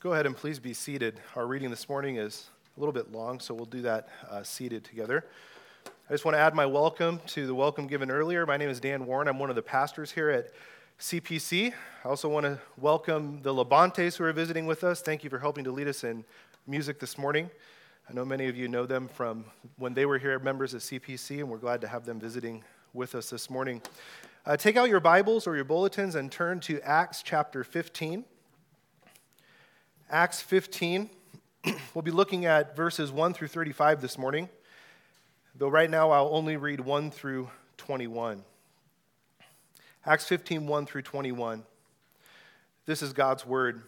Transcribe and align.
Go 0.00 0.14
ahead 0.14 0.24
and 0.24 0.34
please 0.34 0.58
be 0.58 0.72
seated. 0.72 1.20
Our 1.36 1.46
reading 1.46 1.68
this 1.68 1.86
morning 1.86 2.16
is 2.16 2.48
a 2.74 2.80
little 2.80 2.92
bit 2.94 3.12
long, 3.12 3.38
so 3.38 3.52
we'll 3.52 3.66
do 3.66 3.82
that 3.82 4.08
uh, 4.30 4.42
seated 4.42 4.82
together. 4.82 5.26
I 5.84 6.14
just 6.14 6.24
want 6.24 6.36
to 6.36 6.38
add 6.38 6.54
my 6.54 6.64
welcome 6.64 7.20
to 7.26 7.46
the 7.46 7.54
welcome 7.54 7.86
given 7.86 8.10
earlier. 8.10 8.46
My 8.46 8.56
name 8.56 8.70
is 8.70 8.80
Dan 8.80 9.04
Warren. 9.04 9.28
I'm 9.28 9.38
one 9.38 9.50
of 9.50 9.56
the 9.56 9.62
pastors 9.62 10.10
here 10.10 10.30
at 10.30 10.52
CPC. 10.98 11.74
I 12.02 12.08
also 12.08 12.30
want 12.30 12.46
to 12.46 12.58
welcome 12.78 13.42
the 13.42 13.52
Labantes 13.52 14.16
who 14.16 14.24
are 14.24 14.32
visiting 14.32 14.64
with 14.64 14.84
us. 14.84 15.02
Thank 15.02 15.22
you 15.22 15.28
for 15.28 15.38
helping 15.38 15.64
to 15.64 15.70
lead 15.70 15.86
us 15.86 16.02
in 16.02 16.24
music 16.66 16.98
this 16.98 17.18
morning. 17.18 17.50
I 18.08 18.14
know 18.14 18.24
many 18.24 18.46
of 18.46 18.56
you 18.56 18.68
know 18.68 18.86
them 18.86 19.06
from 19.06 19.44
when 19.76 19.92
they 19.92 20.06
were 20.06 20.16
here 20.16 20.38
members 20.38 20.72
of 20.72 20.80
CPC, 20.80 21.40
and 21.40 21.50
we're 21.50 21.58
glad 21.58 21.82
to 21.82 21.88
have 21.88 22.06
them 22.06 22.18
visiting 22.18 22.64
with 22.94 23.14
us 23.14 23.28
this 23.28 23.50
morning. 23.50 23.82
Uh, 24.46 24.56
take 24.56 24.78
out 24.78 24.88
your 24.88 25.00
Bibles 25.00 25.46
or 25.46 25.56
your 25.56 25.66
bulletins 25.66 26.14
and 26.14 26.32
turn 26.32 26.58
to 26.60 26.80
Acts 26.80 27.22
chapter 27.22 27.62
15. 27.62 28.24
Acts 30.12 30.40
15. 30.40 31.08
we'll 31.94 32.02
be 32.02 32.10
looking 32.10 32.44
at 32.44 32.74
verses 32.74 33.12
1 33.12 33.32
through 33.32 33.46
35 33.46 34.00
this 34.00 34.18
morning, 34.18 34.48
though 35.54 35.68
right 35.68 35.88
now 35.88 36.10
I'll 36.10 36.34
only 36.34 36.56
read 36.56 36.80
1 36.80 37.12
through 37.12 37.48
21. 37.76 38.42
Acts 40.04 40.26
15, 40.26 40.66
1 40.66 40.86
through 40.86 41.02
21. 41.02 41.62
This 42.86 43.02
is 43.02 43.12
God's 43.12 43.46
word. 43.46 43.82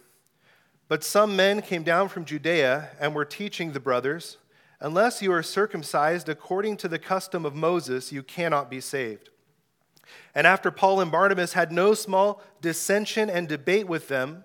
But 0.87 1.03
some 1.03 1.35
men 1.35 1.61
came 1.61 1.83
down 1.83 2.09
from 2.09 2.25
Judea 2.25 2.91
and 3.01 3.17
were 3.17 3.25
teaching 3.25 3.73
the 3.73 3.81
brothers, 3.81 4.37
Unless 4.79 5.23
you 5.23 5.33
are 5.33 5.43
circumcised 5.43 6.29
according 6.29 6.77
to 6.79 6.89
the 6.89 7.01
custom 7.01 7.45
of 7.45 7.57
Moses, 7.57 8.12
you 8.12 8.23
cannot 8.23 8.70
be 8.70 8.81
saved. 8.81 9.31
And 10.37 10.47
after 10.47 10.70
Paul 10.70 11.01
and 11.01 11.11
Barnabas 11.11 11.55
had 11.55 11.73
no 11.73 11.95
small 11.95 12.43
dissension 12.61 13.29
and 13.29 13.48
debate 13.48 13.89
with 13.89 14.07
them, 14.07 14.45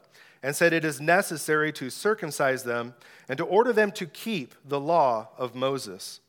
and 0.43 0.55
said 0.55 0.73
it 0.73 0.85
is 0.85 0.99
necessary 0.99 1.71
to 1.73 1.89
circumcise 1.89 2.63
them 2.63 2.95
and 3.29 3.37
to 3.37 3.45
order 3.45 3.71
them 3.71 3.91
to 3.91 4.05
keep 4.05 4.55
the 4.65 4.79
law 4.79 5.29
of 5.37 5.55
Moses. 5.55 6.19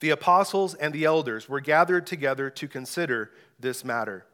The 0.00 0.10
apostles 0.10 0.74
and 0.74 0.92
the 0.92 1.04
elders 1.04 1.48
were 1.48 1.60
gathered 1.60 2.06
together 2.06 2.50
to 2.50 2.68
consider 2.68 3.30
this 3.60 3.84
matter. 3.84 4.26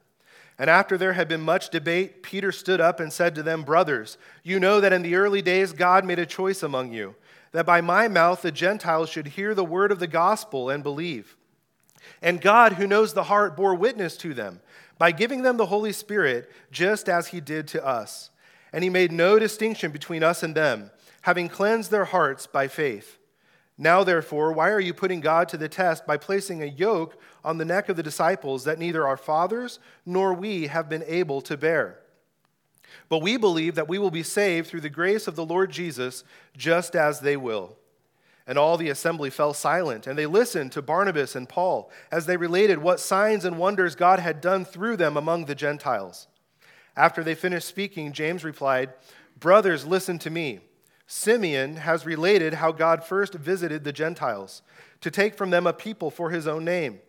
And 0.59 0.69
after 0.69 0.99
there 0.99 1.15
had 1.15 1.29
been 1.29 1.41
much 1.41 1.71
debate, 1.71 2.23
Peter 2.23 2.53
stood 2.53 2.81
up 2.81 3.01
and 3.01 3.13
said 3.13 3.35
to 3.35 3.43
them, 3.43 3.63
Brothers, 3.63 4.19
you 4.43 4.61
know 4.61 4.81
that 4.81 4.93
in 4.93 5.03
the 5.03 5.15
early 5.15 5.43
days 5.43 5.73
God 5.73 6.05
made 6.05 6.19
a 6.19 6.27
choice 6.27 6.63
among 6.63 6.93
you, 6.93 7.15
that 7.53 7.67
by 7.67 7.81
my 7.81 8.09
mouth 8.09 8.43
the 8.43 8.53
Gentiles 8.53 9.09
should 9.09 9.29
hear 9.29 9.55
the 9.55 9.65
word 9.65 9.91
of 9.91 10.01
the 10.01 10.07
gospel 10.07 10.69
and 10.69 10.83
believe. 10.83 11.37
And 12.23 12.41
God, 12.41 12.75
who 12.75 12.87
knows 12.87 13.15
the 13.15 13.25
heart, 13.25 13.57
bore 13.57 13.75
witness 13.75 14.17
to 14.19 14.35
them 14.35 14.61
by 14.99 15.13
giving 15.13 15.43
them 15.43 15.57
the 15.57 15.67
Holy 15.67 15.93
Spirit, 15.93 16.51
just 16.71 17.09
as 17.09 17.29
he 17.29 17.41
did 17.41 17.67
to 17.69 17.85
us 17.85 18.31
and 18.73 18.85
he 18.85 18.91
made 18.91 19.13
no 19.13 19.39
distinction 19.39 19.91
between 19.91 20.23
us 20.23 20.43
and 20.43 20.55
them, 20.55 20.91
having 21.23 21.49
cleansed 21.49 21.91
their 21.91 22.07
hearts 22.07 22.47
by 22.47 22.69
faith. 22.69 23.19
Now, 23.77 24.05
therefore, 24.05 24.53
why 24.53 24.71
are 24.71 24.81
you 24.81 24.93
putting 24.93 25.21
God 25.21 25.49
to 25.49 25.57
the 25.57 25.69
test 25.69 26.07
by 26.07 26.19
placing 26.19 26.63
a 26.63 26.67
yoke 26.67 27.19
on 27.43 27.57
the 27.57 27.65
neck 27.65 27.89
of 27.89 27.97
the 27.97 28.03
disciples 28.03 28.65
that 28.65 28.79
neither 28.79 29.07
our 29.07 29.17
fathers 29.17 29.79
nor 30.05 30.35
we 30.35 30.67
have 30.67 30.89
been 30.91 31.05
able 31.07 31.41
to 31.41 31.57
bear? 31.57 31.99
But 33.09 33.23
we 33.23 33.39
believe 33.39 33.77
that 33.77 33.89
we 33.89 33.99
will 33.99 34.11
be 34.11 34.23
saved 34.23 34.69
through 34.69 34.83
the 34.83 34.91
grace 34.91 35.27
of 35.27 35.35
the 35.35 35.47
Lord 35.47 35.71
Jesus, 35.71 36.25
just 36.57 36.95
as 36.95 37.21
they 37.21 37.39
will. 37.39 37.77
And 38.47 38.59
all 38.59 38.77
the 38.77 38.91
assembly 38.91 39.31
fell 39.31 39.55
silent, 39.55 40.07
and 40.07 40.19
they 40.19 40.27
listened 40.27 40.73
to 40.73 40.83
Barnabas 40.83 41.35
and 41.35 41.49
Paul 41.49 41.91
as 42.13 42.27
they 42.27 42.37
related 42.37 42.79
what 42.79 43.01
signs 43.01 43.45
and 43.45 43.59
wonders 43.59 43.95
God 43.95 44.19
had 44.19 44.41
done 44.41 44.65
through 44.65 44.97
them 44.97 45.17
among 45.17 45.47
the 45.47 45.55
Gentiles. 45.55 46.27
After 46.97 47.23
they 47.23 47.35
finished 47.35 47.69
speaking, 47.69 48.13
James 48.13 48.45
replied, 48.45 48.93
Brothers, 49.39 49.87
listen 49.87 50.19
to 50.21 50.31
me. 50.31 50.61
Simeon 51.07 51.77
has 51.77 52.07
related 52.07 52.55
how 52.55 52.73
God 52.73 53.03
first 53.03 53.35
visited 53.35 53.83
the 53.83 53.93
Gentiles 53.93 54.63
to 55.01 55.11
take 55.11 55.35
from 55.35 55.51
them 55.51 55.67
a 55.67 55.73
people 55.73 56.11
for 56.11 56.31
his 56.31 56.47
own 56.47 56.65
name. 56.65 57.01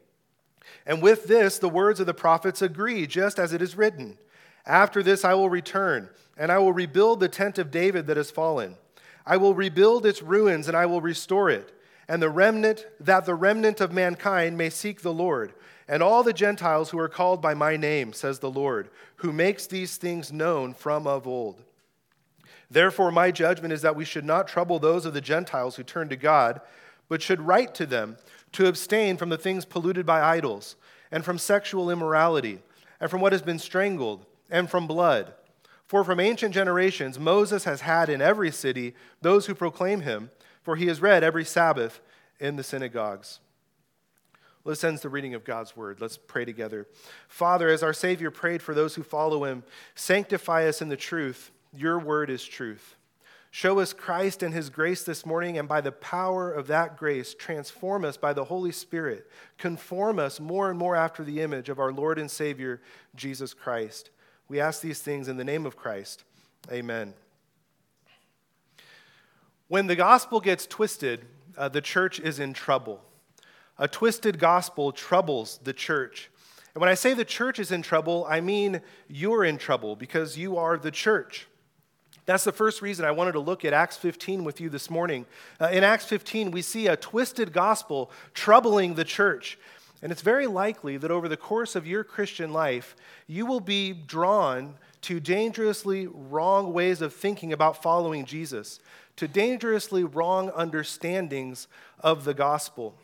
And 0.86 1.02
with 1.02 1.26
this, 1.28 1.60
the 1.60 1.70
words 1.70 2.00
of 2.00 2.06
the 2.06 2.14
prophets 2.14 2.62
agree, 2.62 3.06
just 3.06 3.38
as 3.38 3.54
it 3.54 3.62
is 3.62 3.76
written 3.76 4.18
After 4.66 5.04
this, 5.04 5.26
I 5.26 5.34
will 5.34 5.50
return, 5.50 6.10
and 6.38 6.52
I 6.52 6.58
will 6.60 6.74
rebuild 6.74 7.20
the 7.20 7.30
tent 7.30 7.58
of 7.58 7.72
David 7.72 8.08
that 8.08 8.18
has 8.18 8.32
fallen. 8.32 8.78
I 9.26 9.38
will 9.38 9.54
rebuild 9.54 10.06
its 10.06 10.22
ruins, 10.22 10.68
and 10.68 10.76
I 10.76 10.86
will 10.86 11.02
restore 11.02 11.50
it, 11.50 11.72
and 12.08 12.22
the 12.22 12.30
remnant, 12.30 12.86
that 13.00 13.26
the 13.26 13.36
remnant 13.36 13.82
of 13.82 13.92
mankind 13.92 14.58
may 14.58 14.70
seek 14.70 15.02
the 15.02 15.14
Lord 15.14 15.54
and 15.92 16.02
all 16.02 16.24
the 16.24 16.32
Gentiles 16.32 16.90
who 16.90 17.00
are 17.00 17.10
called 17.10 17.42
by 17.42 17.54
my 17.54 17.76
name, 17.76 18.14
says 18.14 18.40
the 18.40 18.50
Lord, 18.50 18.90
who 19.18 19.34
makes 19.34 19.68
these 19.68 19.98
things 19.98 20.32
known 20.32 20.74
from 20.74 21.06
of 21.06 21.28
old. 21.28 21.62
Therefore, 22.70 23.12
my 23.12 23.30
judgment 23.30 23.74
is 23.74 23.82
that 23.82 23.98
we 23.98 24.06
should 24.06 24.24
not 24.24 24.48
trouble 24.48 24.80
those 24.80 25.06
of 25.06 25.14
the 25.14 25.20
Gentiles 25.20 25.76
who 25.76 25.84
turn 25.84 26.08
to 26.08 26.16
God, 26.16 26.62
but 27.10 27.22
should 27.22 27.42
write 27.42 27.76
to 27.76 27.86
them 27.86 28.16
to 28.54 28.68
abstain 28.68 29.18
from 29.18 29.28
the 29.28 29.38
things 29.38 29.66
polluted 29.66 30.06
by 30.06 30.22
idols, 30.22 30.78
and 31.12 31.26
from 31.26 31.38
sexual 31.38 31.92
immorality, 31.92 32.60
and 33.02 33.12
from 33.12 33.20
what 33.20 33.34
has 33.34 33.42
been 33.42 33.60
strangled, 33.60 34.26
and 34.50 34.70
from 34.70 34.88
blood. 34.88 35.34
For 35.86 36.06
from 36.06 36.22
ancient 36.22 36.54
generations 36.54 37.20
Moses 37.20 37.66
has 37.66 37.82
had 37.82 38.08
in 38.08 38.22
every 38.22 38.52
city 38.52 38.96
those 39.22 39.48
who 39.48 39.54
proclaim 39.54 40.00
him, 40.00 40.32
for 40.64 40.78
he 40.78 40.88
is 40.88 41.02
read 41.02 41.22
every 41.22 41.44
Sabbath 41.44 42.00
in 42.40 42.56
the 42.56 42.64
synagogues. 42.64 43.42
This 44.66 44.84
ends 44.84 45.02
the 45.02 45.10
reading 45.10 45.34
of 45.34 45.44
God's 45.44 45.76
word. 45.76 46.02
Let's 46.02 46.18
pray 46.18 46.46
together. 46.46 46.88
Father, 47.28 47.70
as 47.70 47.82
our 47.82 47.94
Savior 47.94 48.30
prayed 48.30 48.62
for 48.62 48.76
those 48.76 48.96
who 48.96 49.04
follow 49.04 49.44
him, 49.44 49.64
sanctify 49.96 50.68
us 50.68 50.82
in 50.82 50.90
the 50.90 50.98
truth. 50.98 51.52
Your 51.74 51.98
word 51.98 52.30
is 52.30 52.44
truth. 52.44 52.96
Show 53.54 53.80
us 53.80 53.92
Christ 53.92 54.44
and 54.44 54.54
his 54.54 54.70
grace 54.70 55.04
this 55.04 55.26
morning, 55.26 55.58
and 55.58 55.68
by 55.68 55.82
the 55.82 55.92
power 55.92 56.50
of 56.52 56.68
that 56.68 56.96
grace, 56.96 57.34
transform 57.34 58.06
us 58.06 58.16
by 58.16 58.32
the 58.32 58.46
Holy 58.46 58.72
Spirit. 58.72 59.30
Conform 59.58 60.20
us 60.20 60.40
more 60.40 60.70
and 60.70 60.80
more 60.80 60.96
after 60.96 61.24
the 61.24 61.42
image 61.42 61.68
of 61.68 61.78
our 61.78 61.92
Lord 61.92 62.18
and 62.18 62.32
Savior, 62.32 62.82
Jesus 63.14 63.54
Christ. 63.54 64.10
We 64.48 64.62
ask 64.62 64.82
these 64.82 65.02
things 65.02 65.28
in 65.28 65.36
the 65.36 65.44
name 65.44 65.66
of 65.66 65.76
Christ. 65.76 66.24
Amen. 66.72 67.14
When 69.68 69.88
the 69.88 69.98
gospel 69.98 70.40
gets 70.40 70.66
twisted, 70.66 71.26
uh, 71.58 71.68
the 71.68 71.82
church 71.82 72.20
is 72.22 72.40
in 72.40 72.54
trouble. 72.54 73.02
A 73.82 73.88
twisted 73.88 74.38
gospel 74.38 74.92
troubles 74.92 75.60
the 75.64 75.74
church. 75.74 76.30
And 76.76 76.82
when 76.82 76.90
I 76.90 76.94
say 76.94 77.16
the 77.16 77.26
church 77.26 77.58
is 77.58 77.72
in 77.72 77.82
trouble, 77.82 78.28
I 78.30 78.40
mean 78.40 78.80
you're 79.08 79.44
in 79.44 79.58
trouble 79.58 79.96
because 79.96 80.38
you 80.38 80.56
are 80.58 80.78
the 80.78 80.92
church. 80.92 81.48
That's 82.28 82.44
the 82.44 82.52
first 82.52 82.84
reason 82.84 83.06
I 83.06 83.12
wanted 83.12 83.32
to 83.32 83.40
look 83.40 83.66
at 83.66 83.74
Acts 83.74 83.98
15 83.98 84.44
with 84.44 84.62
you 84.62 84.70
this 84.70 84.92
morning. 84.92 85.26
Uh, 85.60 85.70
in 85.70 85.84
Acts 85.84 86.06
15, 86.06 86.52
we 86.52 86.62
see 86.62 86.86
a 86.86 86.96
twisted 86.96 87.54
gospel 87.54 88.12
troubling 88.36 88.94
the 88.94 89.04
church. 89.04 89.58
And 90.04 90.12
it's 90.12 90.22
very 90.22 90.46
likely 90.46 90.98
that 90.98 91.10
over 91.10 91.28
the 91.28 91.36
course 91.36 91.76
of 91.76 91.88
your 91.88 92.04
Christian 92.04 92.54
life, 92.54 92.96
you 93.26 93.48
will 93.48 93.60
be 93.60 93.94
drawn 93.94 94.76
to 95.02 95.20
dangerously 95.20 96.06
wrong 96.06 96.72
ways 96.72 97.02
of 97.02 97.16
thinking 97.16 97.52
about 97.52 97.82
following 97.82 98.26
Jesus, 98.26 98.80
to 99.16 99.28
dangerously 99.28 100.04
wrong 100.04 100.52
understandings 100.52 101.68
of 102.00 102.26
the 102.26 102.36
gospel. 102.36 102.96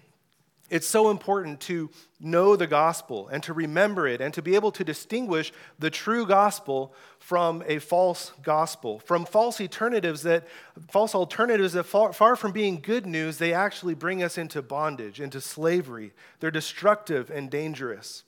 It's 0.69 0.88
so 0.88 1.10
important 1.10 1.62
to 1.62 1.90
know 2.19 2.56
the 2.56 2.68
gospel 2.68 3.30
and 3.30 3.42
to 3.44 3.54
remember 3.54 4.06
it 4.08 4.19
and 4.19 4.34
to 4.34 4.42
be 4.42 4.56
able 4.56 4.72
to 4.74 4.84
distinguish 4.84 5.54
the 5.80 5.90
true 5.90 6.25
gospel 6.25 6.94
from 7.19 7.64
a 7.68 7.80
false 7.80 8.34
gospel, 8.44 9.00
from 9.00 9.25
false 9.25 9.62
alternatives 9.62 10.24
that 10.24 10.46
false 10.90 11.16
alternatives 11.16 11.74
that 11.74 11.86
far, 11.86 12.12
far 12.12 12.36
from 12.36 12.52
being 12.52 12.81
good 12.81 13.06
news, 13.06 13.38
they 13.38 13.54
actually 13.54 13.94
bring 13.94 14.22
us 14.22 14.38
into 14.38 14.62
bondage, 14.62 15.22
into 15.22 15.40
slavery. 15.40 16.12
They're 16.40 16.52
destructive 16.52 17.30
and 17.30 17.50
dangerous. 17.50 18.24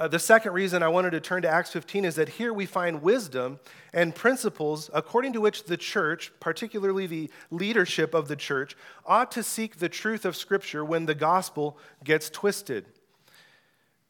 Uh, 0.00 0.08
the 0.08 0.18
second 0.18 0.54
reason 0.54 0.82
I 0.82 0.88
wanted 0.88 1.10
to 1.10 1.20
turn 1.20 1.42
to 1.42 1.48
Acts 1.48 1.72
15 1.72 2.06
is 2.06 2.14
that 2.14 2.30
here 2.30 2.54
we 2.54 2.64
find 2.64 3.02
wisdom 3.02 3.60
and 3.92 4.14
principles 4.14 4.88
according 4.94 5.34
to 5.34 5.42
which 5.42 5.64
the 5.64 5.76
church, 5.76 6.32
particularly 6.40 7.06
the 7.06 7.30
leadership 7.50 8.14
of 8.14 8.26
the 8.26 8.34
church, 8.34 8.74
ought 9.04 9.30
to 9.32 9.42
seek 9.42 9.76
the 9.76 9.90
truth 9.90 10.24
of 10.24 10.36
Scripture 10.36 10.82
when 10.82 11.04
the 11.04 11.14
gospel 11.14 11.76
gets 12.02 12.30
twisted. 12.30 12.86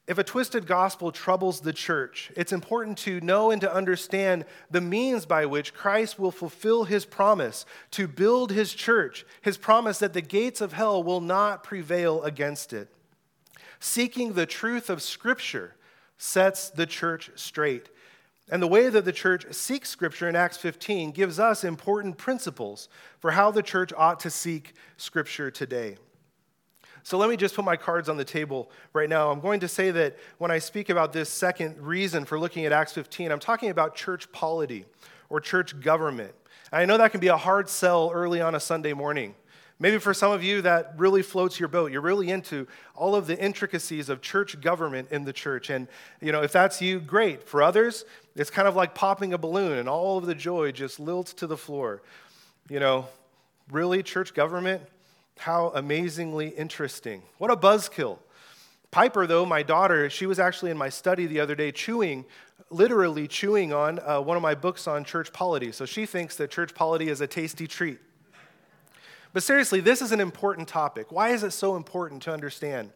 if 0.07 0.17
a 0.17 0.23
twisted 0.23 0.65
gospel 0.65 1.11
troubles 1.11 1.61
the 1.61 1.73
church, 1.73 2.31
it's 2.37 2.53
important 2.53 2.97
to 2.99 3.21
know 3.21 3.51
and 3.51 3.61
to 3.61 3.75
understand 3.75 4.45
the 4.71 4.81
means 4.81 5.27
by 5.27 5.45
which 5.45 5.75
Christ 5.75 6.21
will 6.21 6.31
fulfill 6.31 6.85
his 6.85 7.05
promise 7.05 7.67
to 7.91 8.07
build 8.07 8.53
his 8.53 8.73
church, 8.75 9.27
his 9.43 9.57
promise 9.57 9.99
that 9.99 10.13
the 10.13 10.23
gates 10.23 10.61
of 10.61 10.73
hell 10.73 11.03
will 11.03 11.21
not 11.21 11.65
prevail 11.65 12.23
against 12.23 12.73
it. 12.73 12.89
Seeking 13.81 14.35
the 14.35 14.47
truth 14.47 14.89
of 14.89 15.03
Scripture 15.03 15.75
sets 16.21 16.69
the 16.69 16.85
church 16.85 17.31
straight. 17.35 17.89
And 18.51 18.63
the 18.63 18.67
way 18.67 18.91
that 18.91 19.07
the 19.07 19.13
church 19.13 19.47
seeks 19.53 19.89
Scripture 19.89 20.29
in 20.29 20.37
Acts 20.37 20.59
15 20.59 21.13
gives 21.13 21.41
us 21.41 21.65
important 21.65 22.19
principles 22.19 22.91
for 23.21 23.31
how 23.31 23.51
the 23.51 23.63
church 23.63 23.91
ought 23.97 24.21
to 24.21 24.31
seek 24.31 24.75
Scripture 24.99 25.51
today. 25.51 25.97
So 27.05 27.17
let 27.17 27.31
me 27.31 27.39
just 27.39 27.55
put 27.55 27.65
my 27.65 27.77
cards 27.77 28.11
on 28.11 28.19
the 28.19 28.25
table 28.25 28.71
right 28.93 29.09
now. 29.09 29.31
I'm 29.31 29.41
going 29.41 29.61
to 29.61 29.69
say 29.69 29.91
that 29.93 30.19
when 30.37 30.51
I 30.51 30.59
speak 30.59 30.91
about 30.91 31.15
this 31.15 31.31
second 31.31 31.79
reason 31.79 32.27
for 32.27 32.39
looking 32.39 32.67
at 32.67 32.73
Acts 32.73 32.93
15, 32.93 33.33
I'm 33.33 33.41
talking 33.41 33.71
about 33.71 33.95
church 33.95 34.31
polity 34.31 34.85
or 35.31 35.41
church 35.41 35.81
government. 35.81 36.35
I 36.71 36.85
know 36.85 36.99
that 36.99 37.13
can 37.13 37.21
be 37.21 37.29
a 37.29 37.37
hard 37.39 37.71
sell 37.71 38.11
early 38.13 38.43
on 38.43 38.55
a 38.55 38.61
Sunday 38.61 38.93
morning. 38.93 39.35
Maybe 39.83 39.97
for 39.97 40.13
some 40.13 40.31
of 40.31 40.45
you, 40.45 40.61
that 40.61 40.93
really 40.99 41.23
floats 41.23 41.59
your 41.59 41.71
boat. 41.71 41.91
You're 41.91 42.03
really 42.03 42.29
into 42.29 42.69
all 42.95 43.15
of 43.15 43.27
the 43.27 43.39
intricacies 43.43 44.11
of 44.11 44.21
church 44.21 44.61
government 44.61 45.09
in 45.11 45.25
the 45.25 45.33
church. 45.33 45.71
And, 45.71 45.89
you 46.21 46.33
know, 46.33 46.43
if 46.43 46.53
that's 46.53 46.83
you, 46.83 47.01
great. 47.01 47.49
For 47.49 47.63
others, 47.63 48.05
it's 48.37 48.51
kind 48.51 48.69
of 48.69 48.77
like 48.77 48.95
popping 48.95 49.33
a 49.33 49.39
balloon 49.39 49.79
and 49.79 49.89
all 49.89 50.19
of 50.19 50.27
the 50.27 50.35
joy 50.35 50.71
just 50.71 51.01
lilts 51.01 51.35
to 51.37 51.47
the 51.47 51.57
floor. 51.57 52.03
You 52.69 52.79
know, 52.79 53.09
really, 53.73 54.03
church 54.03 54.35
government? 54.35 54.83
How 55.39 55.73
amazingly 55.75 56.49
interesting. 56.49 57.23
What 57.39 57.51
a 57.51 57.57
buzzkill. 57.57 58.19
Piper, 58.91 59.27
though, 59.27 59.47
my 59.47 59.63
daughter, 59.63 60.11
she 60.11 60.27
was 60.27 60.39
actually 60.39 60.71
in 60.71 60.77
my 60.77 60.91
study 60.91 61.27
the 61.27 61.41
other 61.41 61.55
day 61.55 61.73
chewing, 61.73 62.27
literally 62.69 63.27
chewing 63.27 63.73
on 63.73 63.99
uh, 64.01 64.21
one 64.21 64.37
of 64.37 64.43
my 64.43 64.55
books 64.55 64.87
on 64.87 65.05
church 65.05 65.33
polity. 65.33 65.73
So 65.73 65.87
she 65.87 66.05
thinks 66.05 66.37
that 66.37 66.51
church 66.51 66.75
polity 66.75 67.09
is 67.09 67.23
a 67.23 67.27
tasty 67.27 67.67
treat. 67.67 67.99
But 69.33 69.43
seriously, 69.43 69.81
this 69.81 70.03
is 70.03 70.13
an 70.13 70.21
important 70.21 70.67
topic. 70.67 71.13
Why 71.13 71.31
is 71.31 71.45
it 71.45 71.53
so 71.53 71.77
important 71.77 72.23
to 72.23 72.33
understand? 72.33 72.91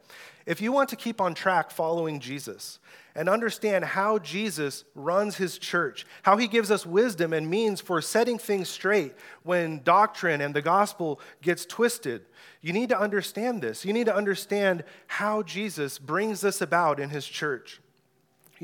If 0.46 0.60
you 0.60 0.72
want 0.72 0.88
to 0.90 0.96
keep 0.96 1.20
on 1.20 1.34
track 1.34 1.70
following 1.70 2.20
Jesus 2.20 2.78
and 3.14 3.28
understand 3.28 3.84
how 3.84 4.18
Jesus 4.18 4.84
runs 4.94 5.36
his 5.36 5.58
church, 5.58 6.04
how 6.22 6.36
he 6.36 6.48
gives 6.48 6.70
us 6.70 6.84
wisdom 6.84 7.32
and 7.32 7.48
means 7.48 7.80
for 7.80 8.02
setting 8.02 8.38
things 8.38 8.68
straight 8.68 9.14
when 9.44 9.82
doctrine 9.84 10.40
and 10.40 10.52
the 10.52 10.60
gospel 10.60 11.20
gets 11.40 11.64
twisted, 11.64 12.26
you 12.60 12.72
need 12.72 12.88
to 12.88 12.98
understand 12.98 13.62
this. 13.62 13.84
You 13.84 13.92
need 13.92 14.06
to 14.06 14.14
understand 14.14 14.84
how 15.06 15.42
Jesus 15.42 15.98
brings 15.98 16.40
this 16.40 16.60
about 16.60 16.98
in 16.98 17.10
his 17.10 17.26
church. 17.26 17.80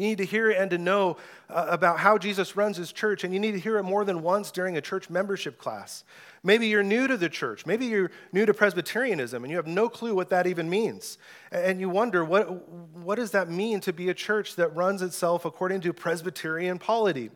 You 0.00 0.06
need 0.06 0.18
to 0.18 0.24
hear 0.24 0.50
and 0.50 0.70
to 0.70 0.78
know 0.78 1.18
uh, 1.50 1.66
about 1.68 1.98
how 1.98 2.16
Jesus 2.16 2.56
runs 2.56 2.78
his 2.78 2.90
church, 2.90 3.22
and 3.22 3.34
you 3.34 3.38
need 3.38 3.52
to 3.52 3.60
hear 3.60 3.76
it 3.76 3.82
more 3.82 4.02
than 4.02 4.22
once 4.22 4.50
during 4.50 4.78
a 4.78 4.80
church 4.80 5.10
membership 5.10 5.58
class. 5.58 6.04
Maybe 6.42 6.68
you're 6.68 6.82
new 6.82 7.06
to 7.06 7.18
the 7.18 7.28
church. 7.28 7.66
Maybe 7.66 7.84
you're 7.84 8.10
new 8.32 8.46
to 8.46 8.54
Presbyterianism 8.54 9.44
and 9.44 9.50
you 9.50 9.58
have 9.58 9.66
no 9.66 9.90
clue 9.90 10.14
what 10.14 10.30
that 10.30 10.46
even 10.46 10.70
means. 10.70 11.18
And 11.52 11.80
you 11.80 11.90
wonder, 11.90 12.24
what, 12.24 12.66
what 12.96 13.16
does 13.16 13.32
that 13.32 13.50
mean 13.50 13.80
to 13.80 13.92
be 13.92 14.08
a 14.08 14.14
church 14.14 14.56
that 14.56 14.74
runs 14.74 15.02
itself 15.02 15.44
according 15.44 15.82
to 15.82 15.92
Presbyterian 15.92 16.78
polity? 16.78 17.30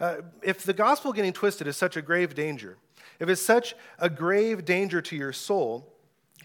Uh, 0.00 0.22
if 0.42 0.62
the 0.62 0.72
gospel 0.72 1.12
getting 1.12 1.34
twisted 1.34 1.66
is 1.66 1.76
such 1.76 1.98
a 1.98 2.00
grave 2.00 2.34
danger, 2.34 2.78
if 3.20 3.28
it's 3.28 3.42
such 3.42 3.74
a 3.98 4.08
grave 4.08 4.64
danger 4.64 5.02
to 5.02 5.14
your 5.14 5.34
soul, 5.34 5.92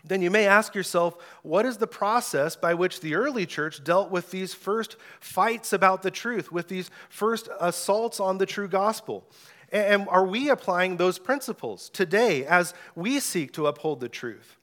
then 0.04 0.22
you 0.22 0.30
may 0.30 0.46
ask 0.46 0.76
yourself, 0.76 1.16
what 1.44 1.66
is 1.66 1.78
the 1.78 1.88
process 1.88 2.56
by 2.56 2.74
which 2.74 3.00
the 3.00 3.16
early 3.16 3.46
church 3.46 3.84
dealt 3.84 4.12
with 4.12 4.32
these 4.32 4.54
first 4.54 4.98
fights 5.22 5.72
about 5.72 6.02
the 6.02 6.12
truth, 6.12 6.52
with 6.52 6.68
these 6.68 6.92
first 7.10 7.48
assaults 7.60 8.20
on 8.20 8.38
the 8.38 8.46
true 8.46 8.68
gospel? 8.68 9.26
And 9.72 10.08
are 10.10 10.26
we 10.26 10.50
applying 10.50 10.98
those 10.98 11.18
principles 11.20 11.90
today 11.90 12.46
as 12.46 12.74
we 12.96 13.20
seek 13.20 13.54
to 13.54 13.68
uphold 13.68 14.02
the 14.02 14.10
truth? 14.10 14.58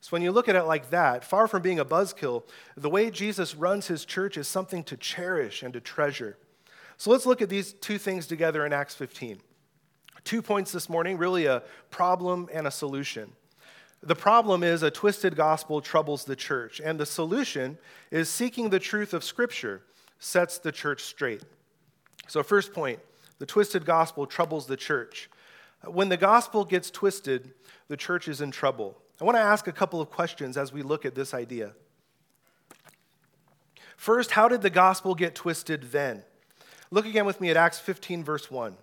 So, 0.00 0.10
when 0.10 0.22
you 0.22 0.32
look 0.32 0.48
at 0.48 0.56
it 0.56 0.62
like 0.62 0.90
that, 0.90 1.24
far 1.24 1.46
from 1.46 1.60
being 1.60 1.78
a 1.78 1.84
buzzkill, 1.84 2.44
the 2.74 2.88
way 2.88 3.10
Jesus 3.10 3.54
runs 3.54 3.88
his 3.88 4.06
church 4.06 4.38
is 4.38 4.48
something 4.48 4.82
to 4.84 4.96
cherish 4.96 5.62
and 5.62 5.74
to 5.74 5.80
treasure. 5.80 6.38
So, 6.96 7.10
let's 7.10 7.26
look 7.26 7.42
at 7.42 7.50
these 7.50 7.74
two 7.74 7.98
things 7.98 8.26
together 8.26 8.64
in 8.64 8.72
Acts 8.72 8.94
15. 8.94 9.40
Two 10.24 10.40
points 10.40 10.72
this 10.72 10.88
morning 10.88 11.18
really 11.18 11.44
a 11.44 11.62
problem 11.90 12.48
and 12.50 12.66
a 12.66 12.70
solution. 12.70 13.32
The 14.02 14.14
problem 14.14 14.62
is 14.62 14.82
a 14.82 14.90
twisted 14.90 15.36
gospel 15.36 15.80
troubles 15.80 16.24
the 16.24 16.36
church, 16.36 16.80
and 16.82 16.98
the 16.98 17.06
solution 17.06 17.78
is 18.10 18.30
seeking 18.30 18.70
the 18.70 18.78
truth 18.78 19.12
of 19.12 19.22
Scripture 19.22 19.82
sets 20.18 20.58
the 20.58 20.72
church 20.72 21.02
straight. 21.02 21.42
So, 22.26 22.42
first 22.42 22.72
point 22.72 23.00
the 23.38 23.46
twisted 23.46 23.84
gospel 23.84 24.26
troubles 24.26 24.66
the 24.66 24.76
church. 24.76 25.30
When 25.84 26.10
the 26.10 26.16
gospel 26.16 26.64
gets 26.64 26.90
twisted, 26.90 27.52
the 27.88 27.96
church 27.96 28.28
is 28.28 28.40
in 28.40 28.50
trouble. 28.50 28.98
I 29.20 29.24
want 29.24 29.36
to 29.36 29.42
ask 29.42 29.66
a 29.66 29.72
couple 29.72 30.00
of 30.00 30.10
questions 30.10 30.56
as 30.56 30.72
we 30.72 30.82
look 30.82 31.04
at 31.04 31.14
this 31.14 31.32
idea. 31.32 31.72
First, 33.96 34.32
how 34.32 34.48
did 34.48 34.62
the 34.62 34.70
gospel 34.70 35.14
get 35.14 35.34
twisted 35.34 35.92
then? 35.92 36.22
Look 36.90 37.06
again 37.06 37.26
with 37.26 37.40
me 37.40 37.50
at 37.50 37.56
Acts 37.56 37.78
15, 37.78 38.24
verse 38.24 38.50
1. 38.50 38.76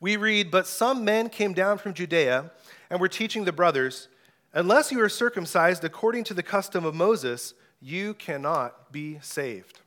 We 0.00 0.16
read, 0.16 0.50
But 0.50 0.66
some 0.66 1.04
men 1.04 1.28
came 1.28 1.52
down 1.52 1.78
from 1.78 1.94
Judea 1.94 2.50
and 2.90 3.00
were 3.00 3.08
teaching 3.08 3.44
the 3.44 3.52
brothers, 3.52 4.08
Unless 4.52 4.90
you 4.90 5.02
are 5.02 5.08
circumcised 5.10 5.84
according 5.84 6.24
to 6.24 6.34
the 6.34 6.42
custom 6.42 6.86
of 6.86 6.94
Moses, 6.94 7.52
you 7.80 8.14
cannot 8.14 8.90
be 8.90 9.18
saved. 9.20 9.80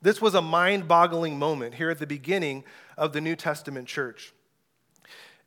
This 0.00 0.22
was 0.22 0.34
a 0.34 0.42
mind 0.42 0.86
boggling 0.86 1.36
moment 1.36 1.74
here 1.74 1.90
at 1.90 1.98
the 1.98 2.06
beginning 2.06 2.62
of 2.96 3.12
the 3.12 3.20
New 3.20 3.34
Testament 3.34 3.88
church. 3.88 4.32